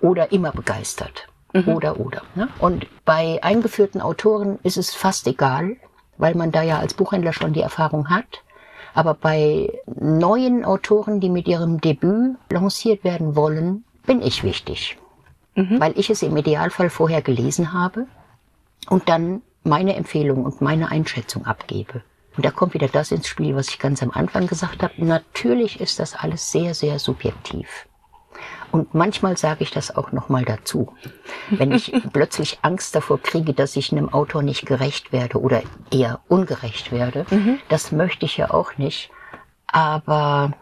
Oder 0.00 0.32
immer 0.32 0.50
begeistert. 0.50 1.28
Mhm. 1.52 1.68
Oder, 1.68 2.00
oder. 2.00 2.22
Ne? 2.34 2.48
Und 2.58 2.86
bei 3.04 3.38
eingeführten 3.42 4.00
Autoren 4.00 4.58
ist 4.62 4.76
es 4.76 4.94
fast 4.94 5.26
egal, 5.26 5.76
weil 6.16 6.34
man 6.34 6.52
da 6.52 6.62
ja 6.62 6.78
als 6.78 6.94
Buchhändler 6.94 7.32
schon 7.32 7.52
die 7.52 7.60
Erfahrung 7.60 8.08
hat. 8.08 8.42
Aber 8.94 9.14
bei 9.14 9.72
neuen 9.86 10.64
Autoren, 10.64 11.20
die 11.20 11.28
mit 11.28 11.46
ihrem 11.46 11.80
Debüt 11.80 12.36
lanciert 12.50 13.04
werden 13.04 13.36
wollen, 13.36 13.84
bin 14.06 14.22
ich 14.22 14.42
wichtig. 14.42 14.98
Mhm. 15.54 15.80
Weil 15.80 15.98
ich 15.98 16.10
es 16.10 16.22
im 16.22 16.36
Idealfall 16.36 16.90
vorher 16.90 17.22
gelesen 17.22 17.72
habe 17.72 18.06
und 18.88 19.08
dann 19.08 19.42
meine 19.62 19.94
Empfehlung 19.96 20.44
und 20.44 20.60
meine 20.60 20.90
Einschätzung 20.90 21.44
abgebe. 21.46 22.02
Und 22.40 22.46
da 22.46 22.52
kommt 22.52 22.72
wieder 22.72 22.88
das 22.88 23.12
ins 23.12 23.28
Spiel, 23.28 23.54
was 23.54 23.68
ich 23.68 23.78
ganz 23.78 24.02
am 24.02 24.12
Anfang 24.12 24.46
gesagt 24.46 24.82
habe. 24.82 24.94
Natürlich 24.96 25.78
ist 25.78 25.98
das 25.98 26.14
alles 26.14 26.50
sehr, 26.50 26.72
sehr 26.72 26.98
subjektiv. 26.98 27.68
Und 28.72 28.94
manchmal 28.94 29.36
sage 29.36 29.62
ich 29.62 29.72
das 29.72 29.94
auch 29.94 30.10
nochmal 30.12 30.46
dazu. 30.46 30.90
Wenn 31.50 31.70
ich 31.70 31.92
plötzlich 32.14 32.60
Angst 32.62 32.94
davor 32.94 33.20
kriege, 33.20 33.52
dass 33.52 33.76
ich 33.76 33.92
einem 33.92 34.08
Autor 34.08 34.42
nicht 34.42 34.64
gerecht 34.64 35.12
werde 35.12 35.38
oder 35.38 35.62
eher 35.90 36.20
ungerecht 36.28 36.92
werde, 36.92 37.26
mhm. 37.28 37.58
das 37.68 37.92
möchte 37.92 38.24
ich 38.24 38.38
ja 38.38 38.50
auch 38.50 38.78
nicht. 38.78 39.10
Aber 39.66 40.52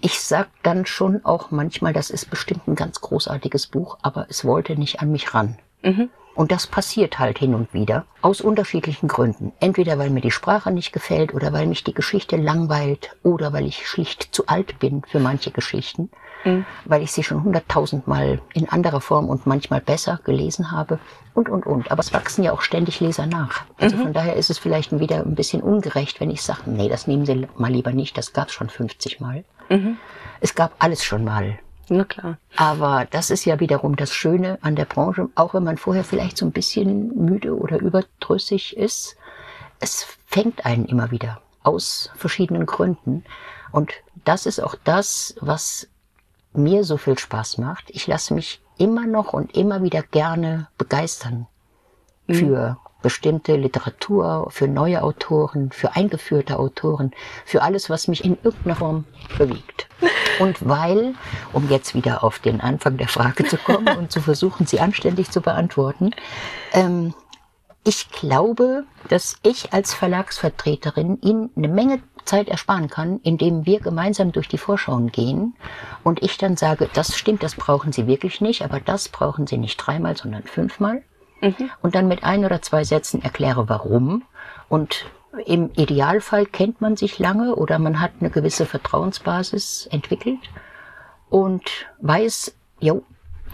ich 0.00 0.18
sag 0.18 0.48
dann 0.62 0.86
schon 0.86 1.22
auch 1.22 1.50
manchmal, 1.50 1.92
das 1.92 2.08
ist 2.08 2.30
bestimmt 2.30 2.66
ein 2.66 2.76
ganz 2.76 3.02
großartiges 3.02 3.66
Buch, 3.66 3.98
aber 4.00 4.24
es 4.30 4.42
wollte 4.46 4.74
nicht 4.74 5.00
an 5.00 5.12
mich 5.12 5.34
ran. 5.34 5.58
Mhm. 5.82 6.08
Und 6.36 6.52
das 6.52 6.66
passiert 6.66 7.18
halt 7.18 7.38
hin 7.38 7.54
und 7.54 7.74
wieder 7.74 8.04
aus 8.22 8.40
unterschiedlichen 8.40 9.08
Gründen. 9.08 9.52
Entweder 9.58 9.98
weil 9.98 10.10
mir 10.10 10.20
die 10.20 10.30
Sprache 10.30 10.70
nicht 10.70 10.92
gefällt 10.92 11.34
oder 11.34 11.52
weil 11.52 11.66
mich 11.66 11.82
die 11.82 11.94
Geschichte 11.94 12.36
langweilt 12.36 13.16
oder 13.22 13.52
weil 13.52 13.66
ich 13.66 13.88
schlicht 13.88 14.34
zu 14.34 14.46
alt 14.46 14.78
bin 14.78 15.02
für 15.08 15.18
manche 15.18 15.50
Geschichten 15.50 16.10
mhm. 16.46 16.64
weil 16.84 17.02
ich 17.02 17.12
sie 17.12 17.22
schon 17.22 17.42
hunderttausendmal 17.42 18.40
in 18.54 18.68
anderer 18.68 19.00
Form 19.00 19.28
und 19.28 19.46
manchmal 19.46 19.80
besser 19.80 20.20
gelesen 20.24 20.70
habe 20.70 20.98
und, 21.34 21.48
und, 21.48 21.66
und. 21.66 21.90
Aber 21.90 22.00
es 22.00 22.12
wachsen 22.12 22.44
ja 22.44 22.52
auch 22.52 22.62
ständig 22.62 23.00
Leser 23.00 23.26
nach. 23.26 23.64
Also 23.78 23.96
mhm. 23.96 24.02
von 24.02 24.12
daher 24.12 24.36
ist 24.36 24.48
es 24.48 24.58
vielleicht 24.58 24.98
wieder 24.98 25.16
ein 25.16 25.34
bisschen 25.34 25.62
ungerecht, 25.62 26.20
wenn 26.20 26.30
ich 26.30 26.42
sage, 26.42 26.62
nee, 26.66 26.88
das 26.88 27.06
nehmen 27.06 27.26
Sie 27.26 27.46
mal 27.56 27.72
lieber 27.72 27.92
nicht, 27.92 28.16
das 28.16 28.32
gab 28.32 28.48
es 28.48 28.54
schon 28.54 28.70
50 28.70 29.20
Mal. 29.20 29.44
Mhm. 29.68 29.98
Es 30.40 30.54
gab 30.54 30.74
alles 30.78 31.04
schon 31.04 31.24
mal. 31.24 31.58
Na 31.88 32.04
klar. 32.04 32.38
Aber 32.56 33.06
das 33.10 33.30
ist 33.30 33.44
ja 33.44 33.60
wiederum 33.60 33.96
das 33.96 34.12
Schöne 34.12 34.58
an 34.62 34.76
der 34.76 34.86
Branche, 34.86 35.28
auch 35.34 35.54
wenn 35.54 35.64
man 35.64 35.76
vorher 35.76 36.04
vielleicht 36.04 36.36
so 36.36 36.44
ein 36.46 36.52
bisschen 36.52 37.16
müde 37.16 37.56
oder 37.56 37.78
überdrüssig 37.78 38.76
ist. 38.76 39.16
Es 39.78 40.06
fängt 40.26 40.66
einen 40.66 40.86
immer 40.86 41.10
wieder 41.10 41.40
aus 41.62 42.10
verschiedenen 42.16 42.66
Gründen. 42.66 43.24
Und 43.72 43.92
das 44.24 44.46
ist 44.46 44.60
auch 44.60 44.74
das, 44.84 45.36
was 45.40 45.88
mir 46.52 46.84
so 46.84 46.96
viel 46.96 47.18
Spaß 47.18 47.58
macht. 47.58 47.90
Ich 47.90 48.06
lasse 48.06 48.34
mich 48.34 48.60
immer 48.78 49.06
noch 49.06 49.32
und 49.32 49.56
immer 49.56 49.82
wieder 49.82 50.02
gerne 50.02 50.68
begeistern 50.78 51.46
mhm. 52.26 52.34
für 52.34 52.78
bestimmte 53.06 53.54
Literatur, 53.54 54.48
für 54.50 54.66
neue 54.66 55.00
Autoren, 55.04 55.70
für 55.70 55.94
eingeführte 55.94 56.58
Autoren, 56.58 57.12
für 57.44 57.62
alles, 57.62 57.88
was 57.88 58.08
mich 58.08 58.24
in 58.24 58.36
irgendeiner 58.42 58.74
Form 58.74 59.04
bewegt. 59.38 59.86
Und 60.40 60.68
weil, 60.68 61.14
um 61.52 61.70
jetzt 61.70 61.94
wieder 61.94 62.24
auf 62.24 62.40
den 62.40 62.60
Anfang 62.60 62.96
der 62.96 63.06
Frage 63.06 63.44
zu 63.44 63.58
kommen 63.58 63.96
und 63.96 64.10
zu 64.10 64.20
versuchen, 64.20 64.66
sie 64.66 64.80
anständig 64.80 65.30
zu 65.30 65.40
beantworten, 65.40 66.10
ähm, 66.72 67.14
ich 67.84 68.10
glaube, 68.10 68.82
dass 69.08 69.36
ich 69.44 69.72
als 69.72 69.94
Verlagsvertreterin 69.94 71.20
Ihnen 71.22 71.50
eine 71.56 71.68
Menge 71.68 72.00
Zeit 72.24 72.48
ersparen 72.48 72.90
kann, 72.90 73.20
indem 73.22 73.66
wir 73.66 73.78
gemeinsam 73.78 74.32
durch 74.32 74.48
die 74.48 74.58
Vorschauen 74.58 75.12
gehen 75.12 75.54
und 76.02 76.24
ich 76.24 76.38
dann 76.38 76.56
sage, 76.56 76.90
das 76.92 77.16
stimmt, 77.16 77.44
das 77.44 77.54
brauchen 77.54 77.92
Sie 77.92 78.08
wirklich 78.08 78.40
nicht, 78.40 78.62
aber 78.62 78.80
das 78.80 79.08
brauchen 79.08 79.46
Sie 79.46 79.58
nicht 79.58 79.76
dreimal, 79.76 80.16
sondern 80.16 80.42
fünfmal. 80.42 81.04
Mhm. 81.40 81.70
Und 81.82 81.94
dann 81.94 82.08
mit 82.08 82.24
ein 82.24 82.44
oder 82.44 82.62
zwei 82.62 82.84
Sätzen 82.84 83.22
erkläre, 83.22 83.68
warum. 83.68 84.22
Und 84.68 85.06
im 85.44 85.70
Idealfall 85.76 86.46
kennt 86.46 86.80
man 86.80 86.96
sich 86.96 87.18
lange 87.18 87.54
oder 87.56 87.78
man 87.78 88.00
hat 88.00 88.12
eine 88.20 88.30
gewisse 88.30 88.66
Vertrauensbasis 88.66 89.86
entwickelt 89.90 90.40
und 91.28 91.86
weiß, 92.00 92.54
jo, 92.80 93.02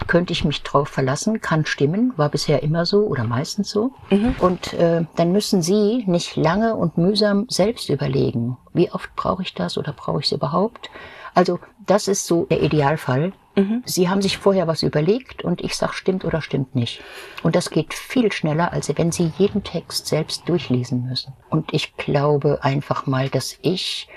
könnte 0.07 0.33
ich 0.33 0.43
mich 0.43 0.63
drauf 0.63 0.89
verlassen, 0.89 1.41
kann 1.41 1.65
stimmen, 1.65 2.13
war 2.17 2.29
bisher 2.29 2.63
immer 2.63 2.85
so 2.85 3.05
oder 3.05 3.23
meistens 3.23 3.69
so. 3.69 3.91
Mhm. 4.09 4.35
Und 4.39 4.73
äh, 4.73 5.05
dann 5.15 5.31
müssen 5.31 5.61
Sie 5.61 6.03
nicht 6.07 6.35
lange 6.35 6.75
und 6.75 6.97
mühsam 6.97 7.45
selbst 7.49 7.89
überlegen, 7.89 8.57
wie 8.73 8.91
oft 8.91 9.15
brauche 9.15 9.43
ich 9.43 9.53
das 9.53 9.77
oder 9.77 9.93
brauche 9.93 10.19
ich 10.19 10.25
es 10.25 10.31
überhaupt. 10.31 10.89
Also 11.33 11.59
das 11.85 12.07
ist 12.07 12.25
so 12.25 12.45
der 12.45 12.61
Idealfall. 12.61 13.33
Mhm. 13.55 13.83
Sie 13.85 14.09
haben 14.09 14.21
sich 14.21 14.37
vorher 14.37 14.67
was 14.67 14.83
überlegt 14.83 15.43
und 15.43 15.61
ich 15.61 15.75
sage, 15.75 15.93
stimmt 15.93 16.25
oder 16.25 16.41
stimmt 16.41 16.75
nicht. 16.75 17.01
Und 17.43 17.55
das 17.55 17.69
geht 17.69 17.93
viel 17.93 18.31
schneller, 18.31 18.73
als 18.73 18.91
wenn 18.97 19.11
Sie 19.11 19.31
jeden 19.37 19.63
Text 19.63 20.07
selbst 20.07 20.49
durchlesen 20.49 21.07
müssen. 21.07 21.33
Und 21.49 21.73
ich 21.73 21.95
glaube 21.97 22.63
einfach 22.63 23.05
mal, 23.05 23.29
dass 23.29 23.57
ich 23.61 24.07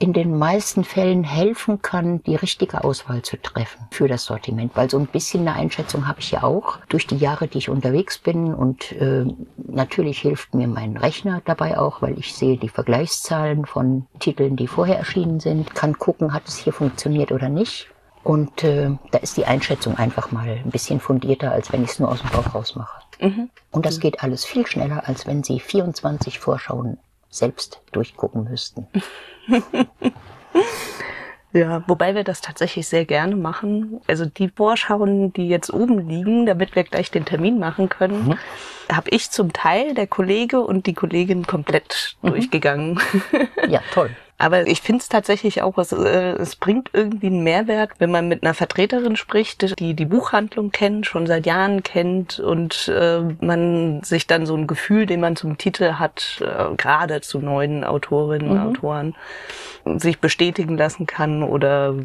in 0.00 0.12
den 0.12 0.38
meisten 0.38 0.84
Fällen 0.84 1.24
helfen 1.24 1.82
kann, 1.82 2.22
die 2.22 2.36
richtige 2.36 2.84
Auswahl 2.84 3.22
zu 3.22 3.36
treffen 3.36 3.86
für 3.90 4.06
das 4.06 4.24
Sortiment. 4.24 4.76
Weil 4.76 4.88
so 4.88 4.98
ein 4.98 5.06
bisschen 5.06 5.48
eine 5.48 5.56
Einschätzung 5.56 6.06
habe 6.06 6.20
ich 6.20 6.30
ja 6.30 6.44
auch 6.44 6.78
durch 6.88 7.06
die 7.06 7.16
Jahre, 7.16 7.48
die 7.48 7.58
ich 7.58 7.68
unterwegs 7.68 8.18
bin. 8.18 8.54
Und 8.54 8.92
äh, 8.92 9.24
natürlich 9.56 10.20
hilft 10.20 10.54
mir 10.54 10.68
mein 10.68 10.96
Rechner 10.96 11.42
dabei 11.44 11.78
auch, 11.78 12.00
weil 12.00 12.16
ich 12.16 12.34
sehe 12.34 12.56
die 12.56 12.68
Vergleichszahlen 12.68 13.66
von 13.66 14.06
Titeln, 14.20 14.54
die 14.54 14.68
vorher 14.68 14.98
erschienen 14.98 15.40
sind, 15.40 15.74
kann 15.74 15.98
gucken, 15.98 16.32
hat 16.32 16.46
es 16.46 16.56
hier 16.56 16.72
funktioniert 16.72 17.32
oder 17.32 17.48
nicht. 17.48 17.88
Und 18.24 18.64
äh, 18.64 18.90
da 19.10 19.18
ist 19.18 19.36
die 19.36 19.46
Einschätzung 19.46 19.96
einfach 19.96 20.32
mal 20.32 20.48
ein 20.48 20.70
bisschen 20.70 21.00
fundierter, 21.00 21.52
als 21.52 21.72
wenn 21.72 21.84
ich 21.84 21.90
es 21.90 21.98
nur 21.98 22.10
aus 22.10 22.20
dem 22.20 22.30
Bauch 22.30 22.54
raus 22.54 22.76
mache. 22.76 23.02
Mhm. 23.20 23.50
Und 23.70 23.86
das 23.86 24.00
geht 24.00 24.22
alles 24.22 24.44
viel 24.44 24.66
schneller, 24.66 25.08
als 25.08 25.26
wenn 25.26 25.42
Sie 25.42 25.60
24 25.60 26.38
Vorschauen 26.38 26.98
selbst 27.30 27.80
durchgucken 27.92 28.44
müssten. 28.44 28.86
Ja, 31.52 31.82
wobei 31.86 32.14
wir 32.14 32.24
das 32.24 32.42
tatsächlich 32.42 32.86
sehr 32.86 33.06
gerne 33.06 33.34
machen. 33.34 34.00
Also 34.06 34.26
die 34.26 34.50
Vorschauen, 34.50 35.32
die 35.32 35.48
jetzt 35.48 35.72
oben 35.72 36.06
liegen, 36.06 36.44
damit 36.44 36.76
wir 36.76 36.84
gleich 36.84 37.10
den 37.10 37.24
Termin 37.24 37.58
machen 37.58 37.88
können, 37.88 38.28
mhm. 38.28 38.94
habe 38.94 39.08
ich 39.10 39.30
zum 39.30 39.54
Teil 39.54 39.94
der 39.94 40.06
Kollege 40.06 40.60
und 40.60 40.86
die 40.86 40.92
Kollegin 40.92 41.46
komplett 41.46 42.16
mhm. 42.20 42.28
durchgegangen. 42.28 43.00
Ja, 43.68 43.80
toll. 43.92 44.10
Aber 44.40 44.68
ich 44.68 44.80
finde 44.80 45.02
es 45.02 45.08
tatsächlich 45.08 45.62
auch, 45.62 45.78
es, 45.78 45.90
äh, 45.90 46.32
es 46.34 46.54
bringt 46.54 46.90
irgendwie 46.92 47.26
einen 47.26 47.42
Mehrwert, 47.42 47.90
wenn 47.98 48.12
man 48.12 48.28
mit 48.28 48.44
einer 48.44 48.54
Vertreterin 48.54 49.16
spricht, 49.16 49.80
die 49.80 49.94
die 49.94 50.04
Buchhandlung 50.04 50.70
kennt, 50.70 51.06
schon 51.06 51.26
seit 51.26 51.44
Jahren 51.44 51.82
kennt 51.82 52.38
und 52.38 52.86
äh, 52.88 53.20
man 53.40 54.00
sich 54.04 54.28
dann 54.28 54.46
so 54.46 54.54
ein 54.54 54.68
Gefühl, 54.68 55.06
den 55.06 55.20
man 55.20 55.34
zum 55.34 55.58
Titel 55.58 55.94
hat, 55.94 56.40
äh, 56.40 56.74
gerade 56.76 57.20
zu 57.20 57.40
neuen 57.40 57.82
Autorinnen 57.82 58.48
und 58.48 58.58
mhm. 58.58 58.68
Autoren, 58.68 59.16
sich 59.96 60.20
bestätigen 60.20 60.76
lassen 60.76 61.06
kann 61.06 61.42
oder 61.42 61.96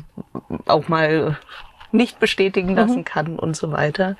auch 0.65 0.87
mal 0.87 1.37
nicht 1.91 2.19
bestätigen 2.19 2.73
lassen 2.73 2.99
mhm. 2.99 3.05
kann 3.05 3.37
und 3.37 3.55
so 3.55 3.71
weiter. 3.71 4.17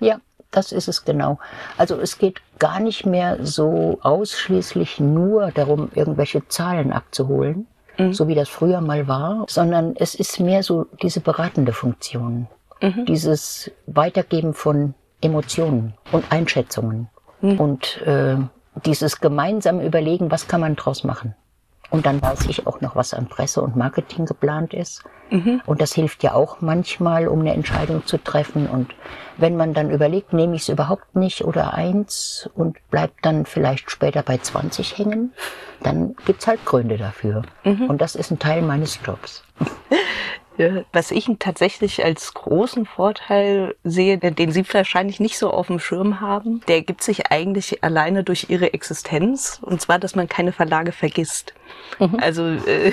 Ja, 0.00 0.20
das 0.50 0.72
ist 0.72 0.88
es 0.88 1.04
genau. 1.04 1.38
Also 1.76 1.96
es 2.00 2.18
geht 2.18 2.40
gar 2.58 2.80
nicht 2.80 3.06
mehr 3.06 3.38
so 3.44 3.98
ausschließlich 4.02 5.00
nur 5.00 5.50
darum, 5.52 5.90
irgendwelche 5.94 6.46
Zahlen 6.48 6.92
abzuholen, 6.92 7.66
mhm. 7.98 8.12
so 8.12 8.28
wie 8.28 8.34
das 8.34 8.48
früher 8.48 8.80
mal 8.80 9.08
war, 9.08 9.44
sondern 9.48 9.94
es 9.96 10.14
ist 10.14 10.40
mehr 10.40 10.62
so 10.62 10.86
diese 11.02 11.20
beratende 11.20 11.72
Funktion, 11.72 12.48
mhm. 12.80 13.04
dieses 13.06 13.70
Weitergeben 13.86 14.54
von 14.54 14.94
Emotionen 15.20 15.94
und 16.12 16.30
Einschätzungen 16.30 17.08
mhm. 17.40 17.60
und 17.60 18.02
äh, 18.02 18.36
dieses 18.84 19.20
gemeinsame 19.20 19.84
Überlegen, 19.84 20.30
was 20.30 20.48
kann 20.48 20.60
man 20.60 20.76
draus 20.76 21.04
machen. 21.04 21.34
Und 21.90 22.06
dann 22.06 22.22
weiß 22.22 22.46
ich 22.46 22.66
auch 22.66 22.80
noch, 22.80 22.94
was 22.94 23.14
an 23.14 23.26
Presse 23.26 23.60
und 23.60 23.76
Marketing 23.76 24.24
geplant 24.24 24.74
ist. 24.74 25.02
Mhm. 25.30 25.62
Und 25.66 25.80
das 25.80 25.92
hilft 25.94 26.22
ja 26.22 26.34
auch 26.34 26.60
manchmal, 26.60 27.28
um 27.28 27.40
eine 27.40 27.54
Entscheidung 27.54 28.04
zu 28.06 28.18
treffen. 28.18 28.66
Und 28.68 28.94
wenn 29.36 29.56
man 29.56 29.74
dann 29.74 29.90
überlegt, 29.90 30.32
nehme 30.32 30.56
ich 30.56 30.62
es 30.62 30.68
überhaupt 30.68 31.16
nicht 31.16 31.44
oder 31.44 31.74
eins 31.74 32.50
und 32.54 32.78
bleibt 32.90 33.24
dann 33.24 33.46
vielleicht 33.46 33.90
später 33.90 34.22
bei 34.22 34.38
20 34.38 34.98
hängen, 34.98 35.32
dann 35.82 36.14
gibt's 36.26 36.46
halt 36.46 36.64
Gründe 36.64 36.98
dafür. 36.98 37.42
Mhm. 37.64 37.86
Und 37.86 38.00
das 38.00 38.14
ist 38.14 38.30
ein 38.30 38.38
Teil 38.38 38.62
meines 38.62 38.98
Jobs. 39.04 39.42
Was 40.92 41.10
ich 41.10 41.30
tatsächlich 41.38 42.04
als 42.04 42.34
großen 42.34 42.84
Vorteil 42.84 43.76
sehe, 43.82 44.18
den 44.18 44.52
Sie 44.52 44.64
wahrscheinlich 44.74 45.18
nicht 45.18 45.38
so 45.38 45.50
auf 45.50 45.68
dem 45.68 45.78
Schirm 45.78 46.20
haben, 46.20 46.60
der 46.68 46.82
gibt 46.82 47.02
sich 47.02 47.30
eigentlich 47.30 47.82
alleine 47.82 48.24
durch 48.24 48.50
Ihre 48.50 48.74
Existenz. 48.74 49.58
Und 49.62 49.80
zwar, 49.80 49.98
dass 49.98 50.16
man 50.16 50.28
keine 50.28 50.52
Verlage 50.52 50.92
vergisst. 50.92 51.54
Mhm. 51.98 52.18
Also 52.20 52.44
äh, 52.44 52.92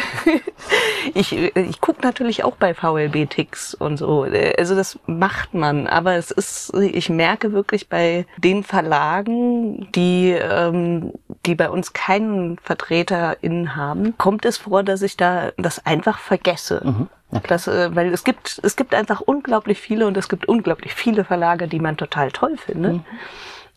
ich, 1.13 1.33
ich 1.33 1.81
gucke 1.81 2.01
natürlich 2.03 2.26
auch 2.43 2.55
bei 2.55 2.73
VLB-Ticks 2.73 3.73
und 3.73 3.97
so. 3.97 4.25
Also 4.57 4.75
das 4.75 4.99
macht 5.05 5.53
man. 5.53 5.87
Aber 5.87 6.15
es 6.15 6.31
ist, 6.31 6.73
ich 6.75 7.09
merke 7.09 7.53
wirklich 7.53 7.89
bei 7.89 8.25
den 8.37 8.63
Verlagen, 8.63 9.91
die, 9.93 10.31
ähm, 10.31 11.13
die 11.45 11.55
bei 11.55 11.69
uns 11.69 11.93
keinen 11.93 12.57
VertreterInnen 12.59 13.75
haben, 13.75 14.17
kommt 14.17 14.45
es 14.45 14.57
vor, 14.57 14.83
dass 14.83 15.01
ich 15.01 15.17
da 15.17 15.51
das 15.57 15.85
einfach 15.85 16.19
vergesse. 16.19 16.81
Mhm. 16.83 17.07
Das, 17.47 17.67
äh, 17.67 17.93
weil 17.95 18.13
es 18.13 18.23
gibt, 18.23 18.59
es 18.63 18.75
gibt 18.75 18.95
einfach 18.95 19.21
unglaublich 19.21 19.79
viele 19.79 20.07
und 20.07 20.15
es 20.15 20.29
gibt 20.29 20.47
unglaublich 20.47 20.93
viele 20.93 21.25
Verlage, 21.25 21.67
die 21.67 21.79
man 21.79 21.97
total 21.97 22.31
toll 22.31 22.57
findet. 22.57 22.93
Mhm. 22.93 23.05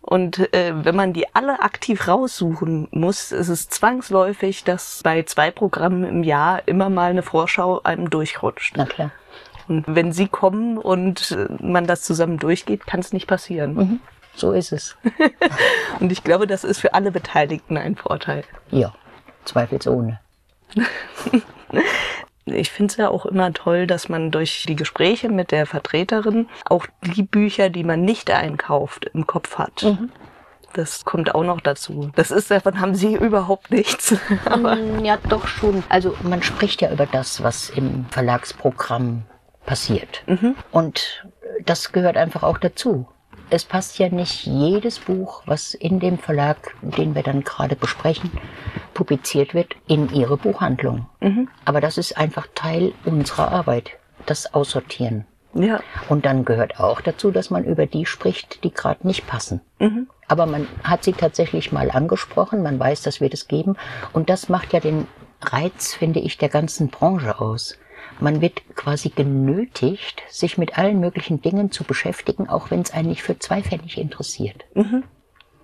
Und 0.03 0.53
äh, 0.55 0.73
wenn 0.85 0.97
man 0.97 1.13
die 1.13 1.35
alle 1.35 1.61
aktiv 1.61 2.09
raussuchen 2.09 2.89
muss, 2.91 3.33
ist 3.33 3.49
es 3.49 3.69
zwangsläufig, 3.69 4.65
dass 4.65 5.03
bei 5.05 5.23
zwei 5.25 5.51
Programmen 5.51 6.05
im 6.05 6.23
Jahr 6.23 6.67
immer 6.67 6.89
mal 6.89 7.11
eine 7.11 7.23
Vorschau 7.23 7.83
einem 7.83 8.09
durchrutscht. 8.09 8.75
Na 8.77 8.87
klar. 8.87 9.11
Und 9.69 9.85
wenn 9.87 10.13
sie 10.13 10.27
kommen 10.27 10.79
und 10.79 11.33
äh, 11.33 11.49
man 11.63 11.87
das 11.87 12.03
zusammen 12.03 12.39
durchgeht, 12.39 12.87
kann 12.87 13.01
es 13.01 13.13
nicht 13.13 13.27
passieren. 13.27 13.75
Mhm. 13.75 14.01
So 14.35 14.53
ist 14.53 14.73
es. 14.73 14.97
und 16.01 16.11
ich 16.11 16.25
glaube, 16.25 16.47
das 16.47 16.65
ist 16.65 16.81
für 16.81 16.95
alle 16.95 17.13
Beteiligten 17.13 17.77
ein 17.77 17.95
Vorteil. 17.95 18.45
Ja, 18.71 18.95
zweifelsohne. 19.45 20.19
Ich 22.46 22.70
finde 22.70 22.92
es 22.92 22.96
ja 22.96 23.09
auch 23.09 23.26
immer 23.26 23.53
toll, 23.53 23.87
dass 23.87 24.09
man 24.09 24.31
durch 24.31 24.64
die 24.66 24.76
Gespräche 24.76 25.29
mit 25.29 25.50
der 25.50 25.66
Vertreterin 25.66 26.48
auch 26.64 26.87
die 27.03 27.22
Bücher, 27.22 27.70
die 27.70 27.85
man 27.85 28.03
nicht 28.03 28.31
einkauft, 28.31 29.11
im 29.12 29.26
Kopf 29.26 29.59
hat. 29.59 29.83
Mhm. 29.83 30.11
Das 30.72 31.05
kommt 31.05 31.35
auch 31.35 31.42
noch 31.42 31.61
dazu. 31.61 32.12
Das 32.14 32.31
ist, 32.31 32.50
davon 32.50 32.81
haben 32.81 32.94
Sie 32.94 33.14
überhaupt 33.20 33.70
nichts. 33.70 34.12
Mm, 34.12 35.05
ja, 35.05 35.18
doch 35.29 35.46
schon. 35.48 35.83
Also 35.88 36.16
man 36.22 36.42
spricht 36.42 36.81
ja 36.81 36.92
über 36.92 37.07
das, 37.07 37.42
was 37.42 37.70
im 37.70 38.07
Verlagsprogramm 38.11 39.24
passiert. 39.66 40.22
Mhm. 40.26 40.55
Und 40.70 41.24
das 41.66 41.92
gehört 41.92 42.16
einfach 42.16 42.42
auch 42.42 42.59
dazu 42.59 43.09
es 43.51 43.65
passt 43.65 43.99
ja 43.99 44.09
nicht 44.09 44.47
jedes 44.47 44.99
Buch, 45.01 45.43
was 45.47 45.75
in 45.75 46.01
dem 46.01 46.19
Verlag, 46.19 46.75
den 46.83 47.15
wir 47.15 47.23
dann 47.23 47.43
gerade 47.43 47.77
besprechen, 47.77 48.31
publiziert 48.95 49.55
wird, 49.55 49.75
in 49.87 50.13
ihre 50.13 50.37
Buchhandlung. 50.37 51.07
Mhm. 51.21 51.49
Aber 51.65 51.81
das 51.81 51.99
ist 51.99 52.17
einfach 52.17 52.47
Teil 52.55 52.93
unserer 53.05 53.51
Arbeit, 53.51 53.91
das 54.27 54.55
Aussortieren. 54.55 55.27
Ja. 55.55 55.81
Und 56.09 56.27
dann 56.27 56.45
gehört 56.45 56.79
auch 56.79 57.01
dazu, 57.01 57.31
dass 57.31 57.51
man 57.51 57.65
über 57.65 57.87
die 57.87 58.07
spricht, 58.07 58.63
die 58.63 58.73
gerade 58.73 59.07
nicht 59.07 59.27
passen. 59.27 59.61
Mhm. 59.81 60.09
Aber 60.29 60.47
man 60.47 60.69
hat 60.85 61.03
sie 61.03 61.13
tatsächlich 61.13 61.73
mal 61.73 61.91
angesprochen, 61.91 62.63
man 62.63 62.79
weiß, 62.79 63.03
dass 63.03 63.21
wir 63.21 63.31
das 63.31 63.49
geben. 63.49 63.77
Und 64.13 64.31
das 64.31 64.49
macht 64.49 64.73
ja 64.73 64.79
den 64.79 65.09
Reiz, 65.43 65.95
finde 65.95 66.21
ich, 66.21 66.39
der 66.39 66.51
ganzen 66.51 66.89
Branche 66.89 67.41
aus. 67.41 67.77
Man 68.20 68.40
wird 68.40 68.62
quasi 68.74 69.09
genötigt, 69.09 70.22
sich 70.28 70.59
mit 70.59 70.78
allen 70.78 71.00
möglichen 71.00 71.40
Dingen 71.40 71.70
zu 71.70 71.85
beschäftigen, 71.85 72.48
auch 72.48 72.70
wenn 72.70 72.80
es 72.80 72.92
einen 72.92 73.09
nicht 73.09 73.22
für 73.22 73.38
zwei 73.38 73.62
Pfennig 73.62 73.98
interessiert. 73.98 74.64
Mhm. 74.74 75.04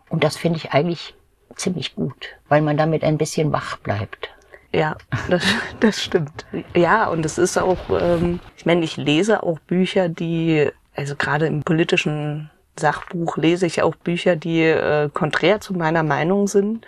Und 0.08 0.24
das 0.24 0.36
finde 0.36 0.58
ich 0.58 0.72
eigentlich 0.72 1.14
ziemlich 1.54 1.94
gut, 1.94 2.36
weil 2.48 2.62
man 2.62 2.76
damit 2.76 3.04
ein 3.04 3.18
bisschen 3.18 3.52
wach 3.52 3.76
bleibt. 3.78 4.30
Ja, 4.72 4.96
das, 5.28 5.44
das 5.80 6.02
stimmt. 6.02 6.46
Ja, 6.74 7.08
und 7.08 7.24
es 7.24 7.38
ist 7.38 7.56
auch, 7.58 7.78
ähm, 7.90 8.40
ich 8.56 8.66
meine, 8.66 8.84
ich 8.84 8.96
lese 8.96 9.42
auch 9.42 9.58
Bücher, 9.60 10.08
die, 10.08 10.70
also 10.94 11.16
gerade 11.16 11.46
im 11.46 11.62
politischen 11.62 12.50
Sachbuch 12.78 13.36
lese 13.36 13.66
ich 13.66 13.82
auch 13.82 13.94
Bücher, 13.94 14.36
die 14.36 14.62
äh, 14.62 15.08
konträr 15.12 15.60
zu 15.60 15.74
meiner 15.74 16.02
Meinung 16.02 16.46
sind. 16.46 16.86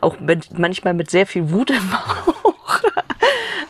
Auch 0.00 0.18
mit, 0.18 0.58
manchmal 0.58 0.94
mit 0.94 1.10
sehr 1.10 1.26
viel 1.26 1.50
Wut 1.50 1.70
im 1.70 1.90
Bauch 1.90 2.41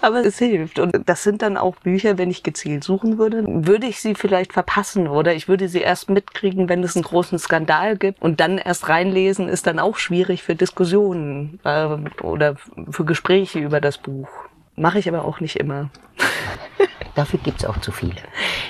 aber 0.02 0.24
es 0.24 0.38
hilft. 0.38 0.78
Und 0.78 0.96
das 1.06 1.22
sind 1.22 1.42
dann 1.42 1.56
auch 1.56 1.76
Bücher, 1.76 2.18
wenn 2.18 2.30
ich 2.30 2.42
gezielt 2.42 2.84
suchen 2.84 3.18
würde, 3.18 3.44
würde 3.46 3.86
ich 3.86 4.00
sie 4.00 4.14
vielleicht 4.14 4.52
verpassen 4.52 5.08
oder 5.08 5.34
ich 5.34 5.48
würde 5.48 5.68
sie 5.68 5.80
erst 5.80 6.10
mitkriegen, 6.10 6.68
wenn 6.68 6.82
es 6.82 6.96
einen 6.96 7.04
großen 7.04 7.38
Skandal 7.38 7.96
gibt 7.96 8.20
und 8.20 8.40
dann 8.40 8.58
erst 8.58 8.88
reinlesen 8.88 9.48
ist 9.48 9.66
dann 9.66 9.78
auch 9.78 9.96
schwierig 9.96 10.42
für 10.42 10.54
Diskussionen 10.54 11.60
äh, 11.64 11.86
oder 12.22 12.56
für 12.90 13.04
Gespräche 13.04 13.60
über 13.60 13.80
das 13.80 13.98
Buch. 13.98 14.28
Mache 14.74 14.98
ich 14.98 15.08
aber 15.08 15.24
auch 15.24 15.40
nicht 15.40 15.56
immer. 15.56 15.90
Dafür 17.14 17.38
gibt's 17.40 17.64
auch 17.64 17.78
zu 17.78 17.92
viele. 17.92 18.16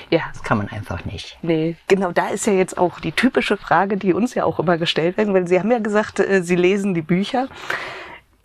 Ja. 0.09 0.21
Das 0.33 0.43
kann 0.43 0.57
man 0.57 0.67
einfach 0.67 1.05
nicht. 1.05 1.37
Nee, 1.41 1.77
genau 1.87 2.11
da 2.11 2.27
ist 2.27 2.45
ja 2.45 2.53
jetzt 2.53 2.77
auch 2.77 2.99
die 2.99 3.13
typische 3.13 3.55
Frage, 3.55 3.95
die 3.95 4.13
uns 4.13 4.33
ja 4.33 4.43
auch 4.43 4.59
immer 4.59 4.77
gestellt 4.77 5.15
wird, 5.17 5.31
weil 5.33 5.47
Sie 5.47 5.59
haben 5.59 5.71
ja 5.71 5.79
gesagt, 5.79 6.19
äh, 6.19 6.43
Sie 6.43 6.57
lesen 6.57 6.93
die 6.93 7.01
Bücher. 7.01 7.47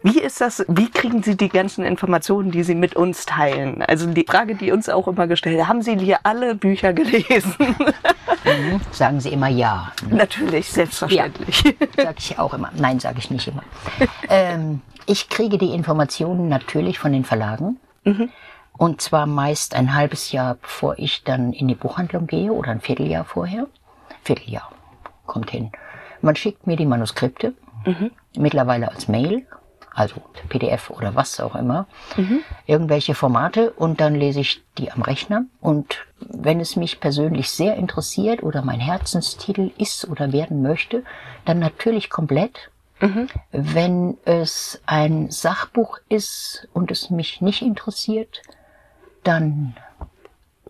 Wie 0.02 0.20
ist 0.20 0.40
das, 0.40 0.64
wie 0.68 0.88
kriegen 0.90 1.24
Sie 1.24 1.36
die 1.36 1.48
ganzen 1.48 1.84
Informationen, 1.84 2.52
die 2.52 2.62
Sie 2.62 2.76
mit 2.76 2.94
uns 2.94 3.26
teilen? 3.26 3.82
Also 3.82 4.06
die 4.06 4.24
Frage, 4.24 4.54
die 4.54 4.70
uns 4.70 4.88
auch 4.88 5.08
immer 5.08 5.26
gestellt, 5.26 5.66
haben 5.66 5.82
Sie 5.82 5.96
hier 5.96 6.20
alle 6.22 6.54
Bücher 6.54 6.92
gelesen? 6.92 7.54
Mhm. 7.58 8.80
Sagen 8.92 9.18
Sie 9.18 9.30
immer 9.30 9.48
ja. 9.48 9.92
Natürlich, 10.08 10.70
selbstverständlich. 10.70 11.64
Ja, 11.96 12.04
sage 12.04 12.16
ich 12.18 12.38
auch 12.38 12.54
immer. 12.54 12.70
Nein, 12.76 13.00
sage 13.00 13.18
ich 13.18 13.30
nicht 13.30 13.48
immer. 13.48 13.64
ähm, 14.28 14.82
ich 15.06 15.28
kriege 15.28 15.58
die 15.58 15.74
Informationen 15.74 16.48
natürlich 16.48 17.00
von 17.00 17.12
den 17.12 17.24
Verlagen. 17.24 17.80
Mhm. 18.04 18.30
Und 18.76 19.00
zwar 19.00 19.26
meist 19.26 19.74
ein 19.74 19.94
halbes 19.94 20.30
Jahr, 20.30 20.54
bevor 20.54 20.96
ich 20.98 21.24
dann 21.24 21.52
in 21.52 21.66
die 21.66 21.74
Buchhandlung 21.74 22.28
gehe 22.28 22.52
oder 22.52 22.70
ein 22.70 22.80
Vierteljahr 22.80 23.24
vorher. 23.24 23.66
Vierteljahr 24.22 24.70
kommt 25.26 25.50
hin. 25.50 25.72
Man 26.22 26.36
schickt 26.36 26.68
mir 26.68 26.76
die 26.76 26.86
Manuskripte, 26.86 27.54
mhm. 27.84 28.12
mittlerweile 28.36 28.88
als 28.88 29.08
Mail 29.08 29.44
also 29.98 30.22
PDF 30.48 30.90
oder 30.90 31.16
was 31.16 31.40
auch 31.40 31.56
immer, 31.56 31.86
mhm. 32.16 32.40
irgendwelche 32.66 33.14
Formate 33.14 33.72
und 33.72 34.00
dann 34.00 34.14
lese 34.14 34.40
ich 34.40 34.62
die 34.78 34.92
am 34.92 35.02
Rechner. 35.02 35.44
Und 35.60 36.06
wenn 36.20 36.60
es 36.60 36.76
mich 36.76 37.00
persönlich 37.00 37.50
sehr 37.50 37.74
interessiert 37.74 38.44
oder 38.44 38.62
mein 38.62 38.78
Herzenstitel 38.78 39.72
ist 39.76 40.08
oder 40.08 40.32
werden 40.32 40.62
möchte, 40.62 41.02
dann 41.44 41.58
natürlich 41.58 42.10
komplett. 42.10 42.70
Mhm. 43.00 43.28
Wenn 43.50 44.18
es 44.24 44.80
ein 44.86 45.30
Sachbuch 45.30 45.98
ist 46.08 46.68
und 46.72 46.92
es 46.92 47.10
mich 47.10 47.40
nicht 47.40 47.62
interessiert, 47.62 48.42
dann 49.24 49.74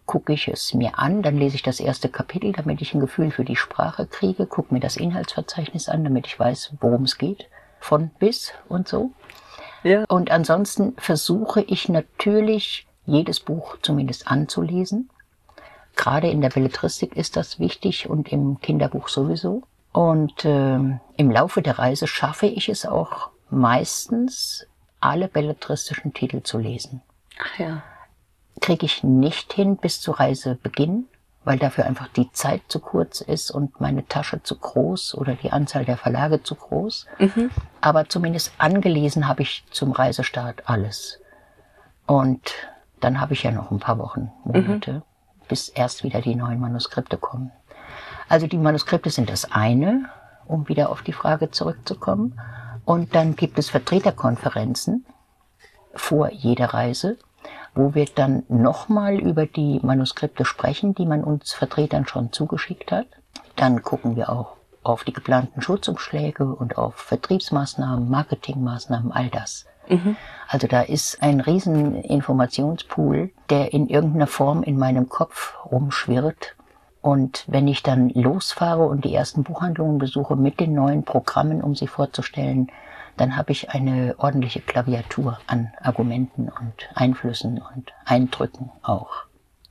gucke 0.06 0.32
ich 0.32 0.48
es 0.48 0.72
mir 0.72 0.98
an, 0.98 1.20
dann 1.22 1.36
lese 1.36 1.56
ich 1.56 1.62
das 1.62 1.80
erste 1.80 2.08
Kapitel, 2.08 2.52
damit 2.52 2.80
ich 2.80 2.94
ein 2.94 3.00
Gefühl 3.00 3.30
für 3.30 3.44
die 3.44 3.56
Sprache 3.56 4.06
kriege, 4.06 4.46
gucke 4.46 4.72
mir 4.72 4.80
das 4.80 4.96
Inhaltsverzeichnis 4.96 5.90
an, 5.90 6.02
damit 6.02 6.26
ich 6.26 6.38
weiß, 6.38 6.72
worum 6.80 7.02
es 7.04 7.18
geht, 7.18 7.46
von 7.80 8.10
bis 8.18 8.52
und 8.68 8.88
so. 8.88 9.12
Ja. 9.82 10.04
Und 10.08 10.30
ansonsten 10.30 10.94
versuche 10.98 11.62
ich 11.62 11.88
natürlich, 11.88 12.86
jedes 13.06 13.40
Buch 13.40 13.78
zumindest 13.80 14.28
anzulesen. 14.28 15.08
Gerade 15.96 16.28
in 16.28 16.40
der 16.40 16.50
Belletristik 16.50 17.16
ist 17.16 17.36
das 17.36 17.58
wichtig 17.58 18.08
und 18.08 18.30
im 18.30 18.60
Kinderbuch 18.60 19.08
sowieso. 19.08 19.62
Und 19.92 20.44
äh, 20.44 20.74
im 20.76 21.30
Laufe 21.30 21.62
der 21.62 21.78
Reise 21.78 22.06
schaffe 22.06 22.46
ich 22.46 22.68
es 22.68 22.84
auch 22.84 23.30
meistens, 23.50 24.66
alle 25.00 25.28
belletristischen 25.28 26.12
Titel 26.12 26.42
zu 26.42 26.58
lesen. 26.58 27.02
Ach 27.40 27.58
ja 27.58 27.82
kriege 28.60 28.86
ich 28.86 29.02
nicht 29.02 29.52
hin 29.52 29.76
bis 29.76 30.00
zu 30.00 30.12
Reisebeginn, 30.12 31.06
weil 31.48 31.58
dafür 31.58 31.86
einfach 31.86 32.08
die 32.08 32.30
Zeit 32.32 32.60
zu 32.68 32.78
kurz 32.78 33.22
ist 33.22 33.50
und 33.50 33.80
meine 33.80 34.06
Tasche 34.06 34.42
zu 34.42 34.58
groß 34.58 35.14
oder 35.14 35.34
die 35.34 35.50
Anzahl 35.50 35.86
der 35.86 35.96
Verlage 35.96 36.42
zu 36.42 36.54
groß. 36.54 37.06
Mhm. 37.18 37.50
Aber 37.80 38.06
zumindest 38.06 38.52
angelesen 38.58 39.26
habe 39.26 39.40
ich 39.40 39.64
zum 39.70 39.92
Reisestart 39.92 40.68
alles. 40.68 41.22
Und 42.06 42.52
dann 43.00 43.18
habe 43.18 43.32
ich 43.32 43.44
ja 43.44 43.50
noch 43.50 43.70
ein 43.70 43.78
paar 43.78 43.98
Wochen, 43.98 44.30
Monate, 44.44 44.92
mhm. 44.92 45.02
bis 45.48 45.70
erst 45.70 46.04
wieder 46.04 46.20
die 46.20 46.34
neuen 46.34 46.60
Manuskripte 46.60 47.16
kommen. 47.16 47.50
Also 48.28 48.46
die 48.46 48.58
Manuskripte 48.58 49.08
sind 49.08 49.30
das 49.30 49.50
eine, 49.50 50.10
um 50.44 50.68
wieder 50.68 50.90
auf 50.90 51.00
die 51.00 51.14
Frage 51.14 51.50
zurückzukommen. 51.50 52.38
Und 52.84 53.14
dann 53.14 53.36
gibt 53.36 53.58
es 53.58 53.70
Vertreterkonferenzen 53.70 55.06
vor 55.94 56.30
jeder 56.30 56.74
Reise 56.74 57.16
wo 57.78 57.94
wir 57.94 58.06
dann 58.12 58.42
nochmal 58.48 59.20
über 59.20 59.46
die 59.46 59.78
Manuskripte 59.84 60.44
sprechen, 60.44 60.96
die 60.96 61.06
man 61.06 61.22
uns 61.22 61.52
Vertretern 61.52 62.08
schon 62.08 62.32
zugeschickt 62.32 62.90
hat. 62.90 63.06
Dann 63.54 63.82
gucken 63.82 64.16
wir 64.16 64.30
auch 64.30 64.56
auf 64.82 65.04
die 65.04 65.12
geplanten 65.12 65.62
Schutzumschläge 65.62 66.44
und 66.44 66.76
auf 66.76 66.96
Vertriebsmaßnahmen, 66.96 68.10
Marketingmaßnahmen, 68.10 69.12
all 69.12 69.28
das. 69.28 69.66
Mhm. 69.88 70.16
Also 70.48 70.66
da 70.66 70.80
ist 70.80 71.22
ein 71.22 71.38
riesen 71.38 71.94
Informationspool, 71.94 73.30
der 73.48 73.72
in 73.72 73.88
irgendeiner 73.88 74.26
Form 74.26 74.64
in 74.64 74.76
meinem 74.76 75.08
Kopf 75.08 75.54
rumschwirrt. 75.70 76.56
Und 77.00 77.44
wenn 77.46 77.68
ich 77.68 77.84
dann 77.84 78.08
losfahre 78.08 78.86
und 78.86 79.04
die 79.04 79.14
ersten 79.14 79.44
Buchhandlungen 79.44 79.98
besuche 79.98 80.34
mit 80.34 80.58
den 80.58 80.74
neuen 80.74 81.04
Programmen, 81.04 81.62
um 81.62 81.76
sie 81.76 81.86
vorzustellen, 81.86 82.72
dann 83.20 83.36
habe 83.36 83.52
ich 83.52 83.70
eine 83.70 84.14
ordentliche 84.18 84.60
Klaviatur 84.60 85.38
an 85.46 85.72
Argumenten 85.80 86.48
und 86.48 86.88
Einflüssen 86.94 87.60
und 87.74 87.92
Eindrücken 88.04 88.70
auch. 88.82 89.10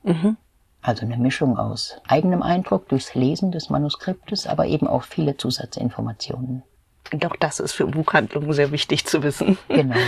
Mhm. 0.02 0.36
Also 0.80 1.04
eine 1.04 1.16
Mischung 1.16 1.58
aus 1.58 2.00
eigenem 2.06 2.42
Eindruck 2.42 2.88
durchs 2.88 3.14
Lesen 3.14 3.50
des 3.50 3.68
Manuskriptes, 3.68 4.46
aber 4.46 4.66
eben 4.66 4.86
auch 4.86 5.02
viele 5.02 5.36
Zusatzinformationen. 5.36 6.62
Doch 7.12 7.36
das 7.36 7.58
ist 7.58 7.72
für 7.72 7.86
Buchhandlungen 7.86 8.52
sehr 8.52 8.70
wichtig 8.70 9.06
zu 9.06 9.22
wissen. 9.22 9.58
Genau. 9.68 9.96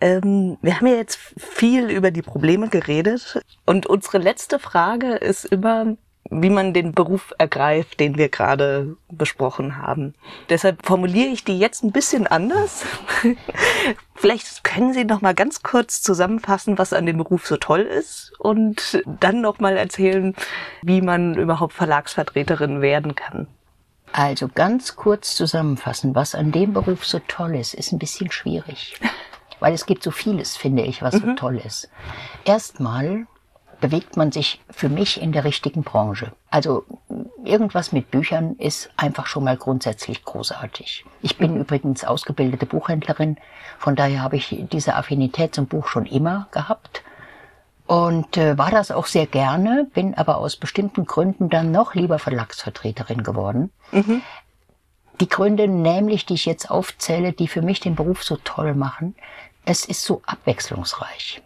Ähm, 0.00 0.58
wir 0.62 0.76
haben 0.76 0.86
ja 0.86 0.94
jetzt 0.94 1.16
viel 1.36 1.90
über 1.90 2.12
die 2.12 2.22
Probleme 2.22 2.68
geredet 2.68 3.42
und 3.66 3.86
unsere 3.86 4.18
letzte 4.18 4.60
Frage 4.60 5.14
ist 5.16 5.44
immer, 5.44 5.96
wie 6.30 6.50
man 6.50 6.74
den 6.74 6.92
Beruf 6.92 7.32
ergreift, 7.38 8.00
den 8.00 8.16
wir 8.16 8.28
gerade 8.28 8.96
besprochen 9.10 9.78
haben. 9.78 10.14
Deshalb 10.48 10.84
formuliere 10.84 11.28
ich 11.28 11.44
die 11.44 11.58
jetzt 11.58 11.82
ein 11.82 11.92
bisschen 11.92 12.26
anders. 12.26 12.84
Vielleicht 14.14 14.64
können 14.64 14.92
Sie 14.92 15.04
noch 15.04 15.20
mal 15.20 15.34
ganz 15.34 15.62
kurz 15.62 16.02
zusammenfassen, 16.02 16.78
was 16.78 16.92
an 16.92 17.06
dem 17.06 17.18
Beruf 17.18 17.46
so 17.46 17.56
toll 17.56 17.80
ist 17.80 18.32
und 18.38 19.02
dann 19.20 19.40
noch 19.40 19.58
mal 19.58 19.76
erzählen, 19.76 20.34
wie 20.82 21.00
man 21.00 21.34
überhaupt 21.34 21.72
Verlagsvertreterin 21.72 22.80
werden 22.80 23.14
kann. 23.14 23.46
Also 24.12 24.48
ganz 24.48 24.96
kurz 24.96 25.34
zusammenfassen, 25.34 26.14
was 26.14 26.34
an 26.34 26.50
dem 26.50 26.72
Beruf 26.72 27.06
so 27.06 27.20
toll 27.28 27.54
ist, 27.54 27.74
ist 27.74 27.92
ein 27.92 27.98
bisschen 27.98 28.30
schwierig. 28.30 28.98
Weil 29.60 29.74
es 29.74 29.86
gibt 29.86 30.02
so 30.02 30.10
vieles, 30.10 30.56
finde 30.56 30.84
ich, 30.84 31.02
was 31.02 31.14
mhm. 31.14 31.20
so 31.20 31.34
toll 31.34 31.62
ist. 31.64 31.90
Erstmal 32.44 33.26
bewegt 33.80 34.16
man 34.16 34.32
sich 34.32 34.60
für 34.70 34.88
mich 34.88 35.20
in 35.20 35.32
der 35.32 35.44
richtigen 35.44 35.82
Branche. 35.82 36.32
Also 36.50 36.84
irgendwas 37.44 37.92
mit 37.92 38.10
Büchern 38.10 38.56
ist 38.56 38.90
einfach 38.96 39.26
schon 39.26 39.44
mal 39.44 39.56
grundsätzlich 39.56 40.24
großartig. 40.24 41.04
Ich 41.22 41.38
bin 41.38 41.56
übrigens 41.56 42.04
ausgebildete 42.04 42.66
Buchhändlerin, 42.66 43.36
von 43.78 43.96
daher 43.96 44.22
habe 44.22 44.36
ich 44.36 44.64
diese 44.72 44.96
Affinität 44.96 45.54
zum 45.54 45.66
Buch 45.66 45.86
schon 45.86 46.06
immer 46.06 46.48
gehabt 46.50 47.02
und 47.86 48.36
äh, 48.36 48.58
war 48.58 48.70
das 48.70 48.90
auch 48.90 49.06
sehr 49.06 49.26
gerne, 49.26 49.88
bin 49.94 50.14
aber 50.14 50.36
aus 50.36 50.56
bestimmten 50.56 51.06
Gründen 51.06 51.48
dann 51.48 51.72
noch 51.72 51.94
lieber 51.94 52.18
Verlagsvertreterin 52.18 53.22
geworden. 53.22 53.70
Mhm. 53.92 54.22
Die 55.20 55.28
Gründe 55.28 55.66
nämlich, 55.66 56.26
die 56.26 56.34
ich 56.34 56.44
jetzt 56.44 56.70
aufzähle, 56.70 57.32
die 57.32 57.48
für 57.48 57.62
mich 57.62 57.80
den 57.80 57.96
Beruf 57.96 58.22
so 58.22 58.36
toll 58.36 58.74
machen, 58.74 59.14
es 59.64 59.84
ist 59.84 60.04
so 60.04 60.22
abwechslungsreich. 60.26 61.42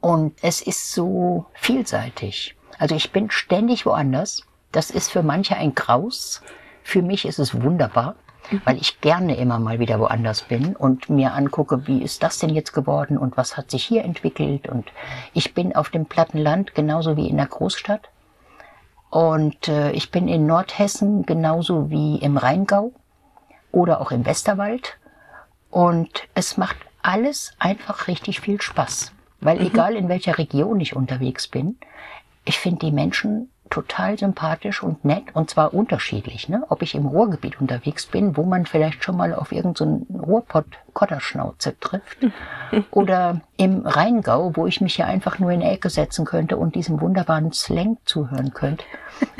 Und 0.00 0.34
es 0.42 0.60
ist 0.60 0.92
so 0.92 1.46
vielseitig. 1.54 2.56
Also 2.78 2.94
ich 2.94 3.12
bin 3.12 3.30
ständig 3.30 3.86
woanders. 3.86 4.42
Das 4.72 4.90
ist 4.90 5.10
für 5.10 5.22
manche 5.22 5.56
ein 5.56 5.74
Graus. 5.74 6.42
Für 6.82 7.02
mich 7.02 7.24
ist 7.24 7.38
es 7.38 7.62
wunderbar, 7.62 8.16
mhm. 8.50 8.60
weil 8.64 8.76
ich 8.76 9.00
gerne 9.00 9.36
immer 9.36 9.58
mal 9.58 9.78
wieder 9.78 9.98
woanders 9.98 10.42
bin 10.42 10.76
und 10.76 11.08
mir 11.08 11.32
angucke, 11.32 11.86
wie 11.86 12.02
ist 12.02 12.22
das 12.22 12.38
denn 12.38 12.50
jetzt 12.50 12.72
geworden 12.72 13.18
und 13.18 13.36
was 13.36 13.56
hat 13.56 13.70
sich 13.70 13.84
hier 13.84 14.04
entwickelt. 14.04 14.68
Und 14.68 14.92
ich 15.32 15.54
bin 15.54 15.74
auf 15.74 15.90
dem 15.90 16.06
Plattenland 16.06 16.74
genauso 16.74 17.16
wie 17.16 17.28
in 17.28 17.38
der 17.38 17.46
Großstadt. 17.46 18.10
Und 19.10 19.68
äh, 19.68 19.92
ich 19.92 20.10
bin 20.10 20.28
in 20.28 20.46
Nordhessen 20.46 21.24
genauso 21.24 21.90
wie 21.90 22.16
im 22.18 22.36
Rheingau 22.36 22.92
oder 23.72 24.00
auch 24.00 24.10
im 24.10 24.26
Westerwald. 24.26 24.98
Und 25.70 26.28
es 26.34 26.56
macht 26.56 26.76
alles 27.02 27.54
einfach 27.58 28.08
richtig 28.08 28.40
viel 28.40 28.60
Spaß. 28.60 29.12
Weil 29.46 29.60
mhm. 29.60 29.66
egal 29.66 29.94
in 29.94 30.08
welcher 30.08 30.38
Region 30.38 30.80
ich 30.80 30.96
unterwegs 30.96 31.46
bin, 31.46 31.78
ich 32.44 32.58
finde 32.58 32.86
die 32.86 32.92
Menschen 32.92 33.48
total 33.70 34.18
sympathisch 34.18 34.82
und 34.82 35.04
nett 35.04 35.24
und 35.34 35.50
zwar 35.50 35.72
unterschiedlich. 35.72 36.48
Ne? 36.48 36.64
Ob 36.68 36.82
ich 36.82 36.96
im 36.96 37.06
Ruhrgebiet 37.06 37.60
unterwegs 37.60 38.06
bin, 38.06 38.36
wo 38.36 38.42
man 38.42 38.66
vielleicht 38.66 39.04
schon 39.04 39.16
mal 39.16 39.34
auf 39.34 39.52
irgendeinen 39.52 40.06
so 40.08 40.18
Ruhrpott-Kotterschnauze 40.18 41.78
trifft 41.78 42.18
oder 42.90 43.40
im 43.56 43.86
Rheingau, 43.86 44.56
wo 44.56 44.66
ich 44.66 44.80
mich 44.80 44.98
ja 44.98 45.06
einfach 45.06 45.38
nur 45.38 45.52
in 45.52 45.60
die 45.60 45.66
Ecke 45.66 45.90
setzen 45.90 46.24
könnte 46.24 46.56
und 46.56 46.74
diesem 46.74 47.00
wunderbaren 47.00 47.52
Slang 47.52 47.98
zuhören 48.04 48.52
könnte 48.52 48.84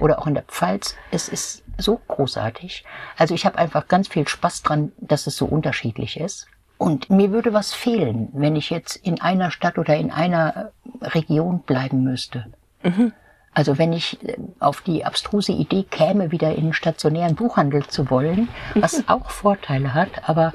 oder 0.00 0.20
auch 0.20 0.28
in 0.28 0.34
der 0.34 0.44
Pfalz. 0.44 0.96
Es 1.10 1.28
ist 1.28 1.64
so 1.78 2.00
großartig. 2.06 2.84
Also 3.16 3.34
ich 3.34 3.44
habe 3.44 3.58
einfach 3.58 3.88
ganz 3.88 4.06
viel 4.06 4.26
Spaß 4.26 4.62
dran, 4.62 4.92
dass 4.98 5.26
es 5.26 5.36
so 5.36 5.46
unterschiedlich 5.46 6.20
ist. 6.20 6.46
Und 6.78 7.08
mir 7.10 7.30
würde 7.32 7.52
was 7.52 7.72
fehlen, 7.72 8.28
wenn 8.32 8.56
ich 8.56 8.70
jetzt 8.70 8.96
in 8.96 9.20
einer 9.20 9.50
Stadt 9.50 9.78
oder 9.78 9.96
in 9.96 10.10
einer 10.10 10.72
Region 11.00 11.60
bleiben 11.60 12.02
müsste. 12.02 12.46
Mhm. 12.82 13.12
Also 13.52 13.78
wenn 13.78 13.94
ich 13.94 14.22
äh, 14.22 14.36
auf 14.60 14.82
die 14.82 15.04
abstruse 15.04 15.52
Idee 15.52 15.84
käme, 15.84 16.30
wieder 16.30 16.54
in 16.54 16.64
einen 16.64 16.72
stationären 16.74 17.36
Buchhandel 17.36 17.86
zu 17.86 18.10
wollen, 18.10 18.48
was 18.74 18.98
mhm. 18.98 19.08
auch 19.08 19.30
Vorteile 19.30 19.94
hat, 19.94 20.28
aber 20.28 20.52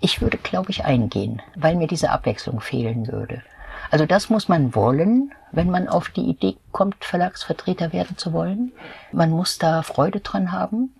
ich 0.00 0.20
würde, 0.22 0.38
glaube 0.38 0.70
ich, 0.70 0.84
eingehen, 0.84 1.42
weil 1.56 1.74
mir 1.74 1.88
diese 1.88 2.10
Abwechslung 2.10 2.60
fehlen 2.60 3.08
würde. 3.08 3.42
Also 3.90 4.06
das 4.06 4.30
muss 4.30 4.48
man 4.48 4.74
wollen, 4.74 5.32
wenn 5.50 5.70
man 5.70 5.88
auf 5.88 6.10
die 6.10 6.28
Idee 6.28 6.56
kommt, 6.72 7.04
Verlagsvertreter 7.04 7.92
werden 7.92 8.16
zu 8.16 8.32
wollen. 8.32 8.72
Man 9.12 9.30
muss 9.30 9.58
da 9.58 9.82
Freude 9.82 10.20
dran 10.20 10.52
haben. 10.52 10.94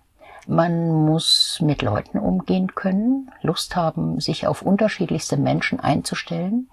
Man 0.50 1.04
muss 1.04 1.58
mit 1.60 1.82
Leuten 1.82 2.18
umgehen 2.18 2.74
können, 2.74 3.30
Lust 3.42 3.76
haben, 3.76 4.18
sich 4.18 4.46
auf 4.46 4.62
unterschiedlichste 4.62 5.36
Menschen 5.36 5.78
einzustellen. 5.78 6.70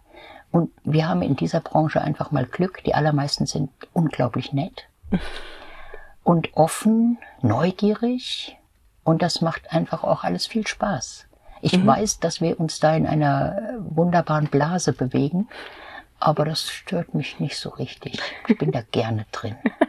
Und 0.49 0.71
wir 0.85 1.09
haben 1.09 1.21
in 1.21 1.35
dieser 1.35 1.59
Branche 1.59 1.99
einfach 1.99 2.31
mal 2.31 2.45
Glück. 2.45 2.81
Die 2.85 2.95
allermeisten 2.95 3.45
sind 3.45 3.69
unglaublich 3.91 4.53
nett 4.53 4.87
und 6.23 6.55
offen, 6.55 7.17
neugierig. 7.41 8.57
Und 9.03 9.21
das 9.21 9.41
macht 9.41 9.73
einfach 9.73 10.05
auch 10.05 10.23
alles 10.23 10.47
viel 10.47 10.65
Spaß. 10.65 11.27
Ich 11.61 11.77
mhm. 11.77 11.85
weiß, 11.85 12.21
dass 12.21 12.39
wir 12.39 12.57
uns 12.57 12.79
da 12.79 12.95
in 12.95 13.05
einer 13.05 13.75
wunderbaren 13.79 14.47
Blase 14.47 14.93
bewegen, 14.93 15.49
aber 16.17 16.45
das 16.45 16.69
stört 16.69 17.13
mich 17.13 17.41
nicht 17.41 17.57
so 17.57 17.71
richtig. 17.71 18.21
Ich 18.47 18.57
bin 18.57 18.71
da 18.71 18.83
gerne 18.89 19.25
drin. 19.33 19.57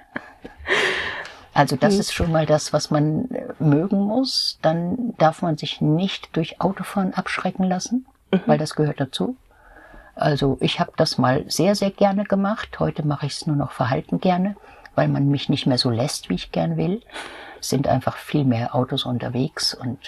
Also 1.56 1.76
das 1.76 1.94
mhm. 1.94 2.00
ist 2.00 2.12
schon 2.12 2.32
mal 2.32 2.46
das, 2.46 2.72
was 2.72 2.90
man 2.90 3.30
äh, 3.30 3.46
mögen 3.58 3.98
muss. 3.98 4.58
Dann 4.62 5.14
darf 5.18 5.42
man 5.42 5.56
sich 5.56 5.80
nicht 5.80 6.36
durch 6.36 6.60
Autofahren 6.60 7.14
abschrecken 7.14 7.64
lassen. 7.64 8.06
mhm. 8.30 8.42
weil 8.46 8.58
das 8.58 8.74
gehört 8.74 9.00
dazu. 9.00 9.36
Also 10.14 10.56
ich 10.60 10.80
habe 10.80 10.92
das 10.96 11.18
mal 11.18 11.44
sehr, 11.48 11.74
sehr 11.74 11.90
gerne 11.90 12.24
gemacht. 12.24 12.78
Heute 12.80 13.06
mache 13.06 13.26
ich 13.26 13.34
es 13.34 13.46
nur 13.46 13.56
noch 13.56 13.72
verhalten 13.72 14.20
gerne, 14.20 14.56
weil 14.94 15.08
man 15.08 15.28
mich 15.28 15.48
nicht 15.48 15.66
mehr 15.66 15.78
so 15.78 15.90
lässt, 15.90 16.30
wie 16.30 16.34
ich 16.34 16.52
gern 16.52 16.76
will. 16.76 17.02
Es 17.60 17.68
sind 17.68 17.86
einfach 17.86 18.16
viel 18.16 18.44
mehr 18.44 18.74
Autos 18.74 19.04
unterwegs 19.04 19.74
und 19.74 19.98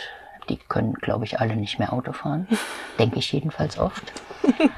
die 0.48 0.56
können, 0.56 0.94
glaube 0.94 1.24
ich, 1.24 1.40
alle 1.40 1.56
nicht 1.56 1.78
mehr 1.78 1.92
Auto 1.92 2.12
fahren. 2.12 2.48
Denke 2.98 3.18
ich 3.18 3.32
jedenfalls 3.32 3.78
oft. 3.78 4.12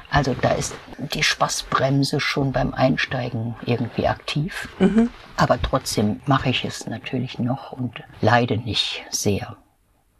Also 0.09 0.33
da 0.33 0.51
ist 0.51 0.75
die 0.97 1.23
Spaßbremse 1.23 2.19
schon 2.19 2.51
beim 2.51 2.73
Einsteigen 2.73 3.55
irgendwie 3.65 4.07
aktiv. 4.07 4.69
Mhm. 4.79 5.09
Aber 5.37 5.61
trotzdem 5.61 6.21
mache 6.25 6.49
ich 6.49 6.65
es 6.65 6.87
natürlich 6.87 7.39
noch 7.39 7.71
und 7.71 8.03
leide 8.21 8.57
nicht 8.57 9.05
sehr. 9.09 9.57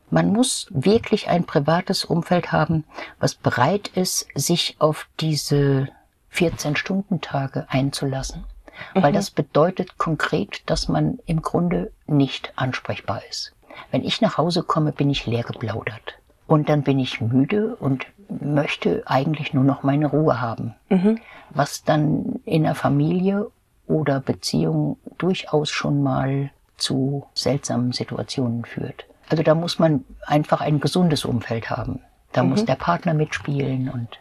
Man 0.09 0.31
muss 0.33 0.67
wirklich 0.71 1.29
ein 1.29 1.45
privates 1.45 2.03
Umfeld 2.03 2.51
haben, 2.51 2.83
was 3.19 3.35
bereit 3.35 3.87
ist, 3.89 4.27
sich 4.35 4.75
auf 4.79 5.07
diese 5.19 5.87
14-Stunden-Tage 6.33 7.65
einzulassen. 7.69 8.45
Mhm. 8.93 9.03
Weil 9.03 9.13
das 9.13 9.31
bedeutet 9.31 9.97
konkret, 9.97 10.63
dass 10.65 10.87
man 10.87 11.19
im 11.25 11.41
Grunde 11.41 11.91
nicht 12.07 12.53
ansprechbar 12.55 13.21
ist. 13.29 13.53
Wenn 13.91 14.03
ich 14.03 14.22
nach 14.22 14.38
Hause 14.38 14.63
komme, 14.63 14.91
bin 14.91 15.09
ich 15.09 15.26
leer 15.26 15.43
geplaudert. 15.43 16.17
Und 16.47 16.69
dann 16.69 16.84
bin 16.84 16.99
ich 16.99 17.22
müde 17.22 17.76
und 17.76 18.05
möchte 18.28 19.03
eigentlich 19.05 19.53
nur 19.53 19.63
noch 19.63 19.84
meine 19.84 20.07
Ruhe 20.07 20.41
haben. 20.41 20.76
Mhm. 20.89 21.19
Was 21.49 21.84
dann 21.84 22.39
in 22.45 22.63
der 22.63 22.76
Familie 22.76 23.47
oder 23.88 24.19
Beziehung 24.19 24.97
durchaus 25.17 25.69
schon 25.69 26.01
mal 26.01 26.51
zu 26.78 27.26
seltsamen 27.34 27.91
Situationen 27.91 28.65
führt. 28.65 29.05
Also 29.30 29.43
da 29.43 29.55
muss 29.55 29.80
man 29.80 30.03
einfach 30.26 30.61
ein 30.61 30.80
gesundes 30.80 31.26
Umfeld 31.26 31.69
haben. 31.69 32.01
Da 32.34 32.43
mhm. 32.43 32.49
muss 32.49 32.65
der 32.65 32.76
Partner 32.76 33.13
mitspielen 33.13 33.89
und 33.89 34.19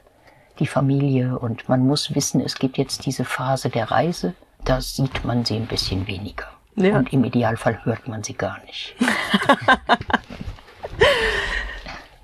die 0.58 0.66
Familie 0.66 1.38
und 1.38 1.68
man 1.68 1.86
muss 1.86 2.14
wissen, 2.14 2.40
es 2.40 2.56
gibt 2.56 2.78
jetzt 2.78 3.06
diese 3.06 3.24
Phase 3.24 3.70
der 3.70 3.90
Reise, 3.90 4.34
da 4.64 4.80
sieht 4.80 5.24
man 5.24 5.44
sie 5.44 5.56
ein 5.56 5.66
bisschen 5.66 6.06
weniger. 6.06 6.46
Ja. 6.76 6.96
Und 6.96 7.12
im 7.12 7.24
Idealfall 7.24 7.84
hört 7.84 8.08
man 8.08 8.22
sie 8.22 8.34
gar 8.34 8.58
nicht. 8.64 8.94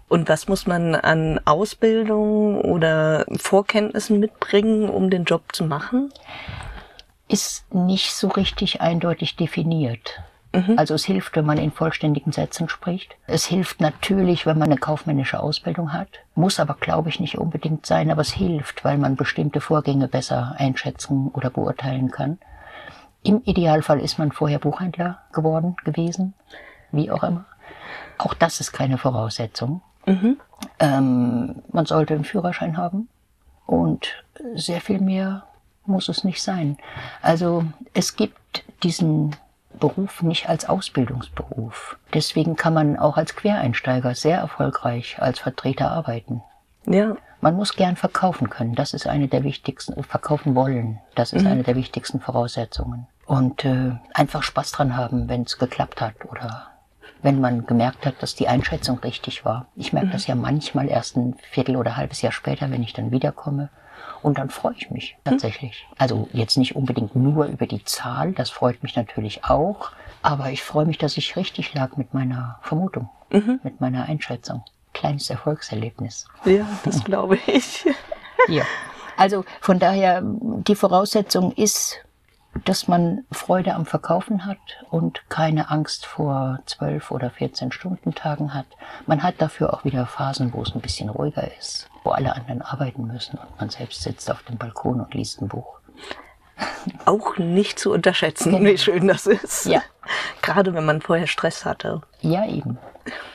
Und 0.09 0.29
was 0.29 0.47
muss 0.47 0.67
man 0.67 0.95
an 0.95 1.41
Ausbildung 1.45 2.61
oder 2.61 3.27
Vorkenntnissen 3.37 4.21
mitbringen, 4.21 4.89
um 4.89 5.11
den 5.11 5.25
Job 5.25 5.53
zu 5.53 5.65
machen? 5.65 6.13
Ist 7.29 7.75
nicht 7.75 8.15
so 8.15 8.29
richtig 8.29 8.81
eindeutig 8.81 9.35
definiert. 9.35 10.21
Mhm. 10.53 10.79
Also 10.79 10.95
es 10.95 11.05
hilft, 11.05 11.35
wenn 11.35 11.45
man 11.45 11.59
in 11.59 11.73
vollständigen 11.73 12.31
Sätzen 12.31 12.69
spricht. 12.69 13.17
Es 13.27 13.47
hilft 13.47 13.81
natürlich, 13.81 14.47
wenn 14.47 14.59
man 14.59 14.71
eine 14.71 14.79
kaufmännische 14.79 15.41
Ausbildung 15.41 15.93
hat. 15.93 16.09
Muss 16.37 16.61
aber, 16.61 16.75
glaube 16.75 17.09
ich, 17.09 17.19
nicht 17.19 17.37
unbedingt 17.37 17.85
sein, 17.85 18.11
aber 18.11 18.23
es 18.23 18.33
hilft, 18.33 18.85
weil 18.85 18.99
man 18.99 19.17
bestimmte 19.17 19.61
Vorgänge 19.61 20.07
besser 20.07 20.55
einschätzen 20.57 21.29
oder 21.33 21.51
beurteilen 21.51 22.13
kann. 22.13 22.39
Im 23.27 23.43
Idealfall 23.45 24.01
ist 24.01 24.19
man 24.19 24.31
vorher 24.31 24.61
Buchhändler 24.61 25.19
geworden, 25.33 25.77
gewesen, 25.85 26.35
wie 26.93 27.11
auch 27.11 27.25
immer. 27.25 27.45
Auch 28.19 28.35
das 28.35 28.61
ist 28.61 28.73
keine 28.73 28.99
Voraussetzung. 28.99 29.83
Mhm. 30.07 30.39
Ähm, 30.79 31.63
man 31.73 31.87
sollte 31.87 32.15
einen 32.15 32.25
Führerschein 32.25 32.77
haben 32.77 33.09
und 33.67 34.25
sehr 34.55 34.81
viel 34.81 35.01
mehr 35.01 35.43
muss 35.85 36.09
es 36.09 36.23
nicht 36.23 36.41
sein. 36.41 36.79
Also 37.21 37.65
es 37.95 38.15
gibt 38.15 38.65
diesen 38.85 39.35
Beruf 39.79 40.23
nicht 40.23 40.49
als 40.49 40.69
Ausbildungsberuf. 40.69 41.99
Deswegen 42.15 42.55
kann 42.55 42.75
man 42.75 42.97
auch 42.97 43.17
als 43.17 43.35
Quereinsteiger 43.35 44.15
sehr 44.15 44.39
erfolgreich 44.39 45.17
als 45.21 45.41
Vertreter 45.41 45.91
arbeiten. 45.91 46.43
Ja. 46.87 47.17
Man 47.41 47.55
muss 47.57 47.77
gern 47.77 47.97
verkaufen 47.97 48.51
können. 48.51 48.75
Das 48.75 48.95
ist 48.95 49.07
eine 49.07 49.29
der 49.29 49.45
wichtigsten, 49.45 50.03
verkaufen 50.03 50.55
wollen. 50.55 51.01
Das 51.15 51.33
ist 51.33 51.43
mhm. 51.43 51.49
eine 51.49 51.63
der 51.63 51.77
wichtigsten 51.77 52.21
Voraussetzungen. 52.21 53.07
Und 53.27 53.65
äh, 53.65 53.93
einfach 54.15 54.43
Spaß 54.43 54.73
dran 54.73 54.97
haben, 54.97 55.29
wenn 55.29 55.43
es 55.43 55.59
geklappt 55.59 56.01
hat 56.01 56.15
oder 56.31 56.69
wenn 57.23 57.41
man 57.41 57.67
gemerkt 57.67 58.07
hat, 58.07 58.23
dass 58.23 58.35
die 58.35 58.49
Einschätzung 58.49 58.99
richtig 59.01 59.45
war. 59.45 59.67
Ich 59.75 59.93
merke 59.93 60.09
mhm. 60.09 60.13
das 60.13 60.27
ja 60.27 60.35
manchmal 60.35 60.89
erst 60.89 61.17
ein 61.17 61.35
Viertel 61.51 61.77
oder 61.77 61.97
halbes 61.97 62.23
Jahr 62.23 62.33
später, 62.33 62.71
wenn 62.71 62.83
ich 62.83 62.93
dann 62.93 63.11
wiederkomme. 63.11 63.69
Und 64.23 64.39
dann 64.39 64.51
freue 64.51 64.75
ich 64.77 64.91
mich 64.91 65.17
tatsächlich. 65.25 65.87
Also 65.99 66.29
jetzt 66.33 66.57
nicht 66.57 66.77
unbedingt 66.77 67.17
nur 67.17 67.47
über 67.47 67.67
die 67.67 67.85
Zahl, 67.85 68.33
das 68.33 68.51
freut 68.51 68.83
mich 68.83 68.97
natürlich 68.97 69.45
auch, 69.45 69.93
aber 70.23 70.51
ich 70.51 70.63
freue 70.63 70.87
mich, 70.87 70.99
dass 70.99 71.17
ich 71.17 71.37
richtig 71.37 71.75
lag 71.75 71.97
mit 71.97 72.15
meiner 72.15 72.59
Vermutung, 72.63 73.09
mhm. 73.31 73.61
mit 73.63 73.81
meiner 73.81 74.05
Einschätzung. 74.05 74.65
Kleines 74.97 75.31
Erfolgserlebnis. 75.31 76.27
Ja, 76.45 76.67
das 76.85 77.05
glaube 77.05 77.39
ich. 77.47 77.87
ja. 78.49 78.65
Also 79.17 79.45
von 79.61 79.79
daher, 79.79 80.23
die 80.23 80.75
Voraussetzung 80.75 81.53
ist, 81.53 82.01
dass 82.65 82.89
man 82.89 83.25
Freude 83.31 83.75
am 83.75 83.85
Verkaufen 83.85 84.47
hat 84.47 84.59
und 84.91 85.29
keine 85.29 85.71
Angst 85.71 86.07
vor 86.07 86.61
zwölf 86.67 87.11
oder 87.11 87.31
14 87.31 87.73
Stunden 87.73 88.15
Tagen 88.15 88.55
hat. 88.55 88.67
Man 89.07 89.23
hat 89.23 89.35
dafür 89.39 89.75
auch 89.75 89.85
wieder 89.85 90.07
Phasen, 90.07 90.53
wo 90.55 90.63
es 90.63 90.75
ein 90.75 90.81
bisschen 90.81 91.11
ruhiger 91.11 91.51
ist 91.59 91.89
wo 92.07 92.13
alle 92.13 92.35
anderen 92.35 92.63
arbeiten 92.63 93.09
müssen 93.09 93.37
und 93.37 93.61
man 93.61 93.69
selbst 93.69 94.03
sitzt 94.03 94.31
auf 94.31 94.43
dem 94.45 94.57
Balkon 94.57 95.01
und 95.01 95.13
liest 95.13 95.43
ein 95.43 95.49
Buch. 95.49 95.81
Auch 97.05 97.37
nicht 97.37 97.79
zu 97.79 97.93
unterschätzen, 97.93 98.53
genau. 98.53 98.71
wie 98.71 98.79
schön 98.79 99.09
das 99.09 99.27
ist. 99.27 99.67
Ja. 99.67 99.83
Gerade 100.41 100.73
wenn 100.73 100.87
man 100.87 101.03
vorher 101.03 101.27
Stress 101.27 101.65
hatte. 101.65 102.01
Ja, 102.21 102.47
eben. 102.47 102.79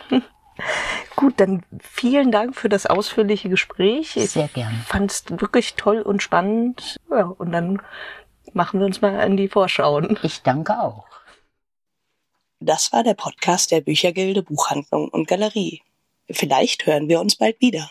Gut, 1.22 1.40
dann 1.40 1.64
vielen 1.80 2.32
Dank 2.32 2.56
für 2.56 2.68
das 2.68 2.88
ausführliche 2.88 3.48
Gespräch. 3.48 4.18
Ich 4.18 4.32
Sehr 4.32 4.48
gern. 4.48 4.74
Fand 4.88 5.12
es 5.12 5.24
wirklich 5.30 5.76
toll 5.76 6.02
und 6.02 6.24
spannend. 6.24 7.00
Ja, 7.12 7.26
und 7.26 7.52
dann 7.52 7.80
machen 8.54 8.80
wir 8.80 8.88
uns 8.88 9.02
mal 9.02 9.20
an 9.20 9.38
die 9.38 9.48
Vorschauen. 9.48 10.18
Ich 10.24 10.42
danke 10.42 10.82
auch. 10.82 11.06
Das 12.60 12.92
war 12.92 13.04
der 13.04 13.14
Podcast 13.14 13.70
der 13.70 13.82
Büchergilde 13.82 14.42
Buchhandlung 14.42 15.10
und 15.10 15.28
Galerie. 15.28 15.84
Vielleicht 16.28 16.88
hören 16.88 17.08
wir 17.08 17.22
uns 17.22 17.36
bald 17.36 17.62
wieder. 17.62 17.88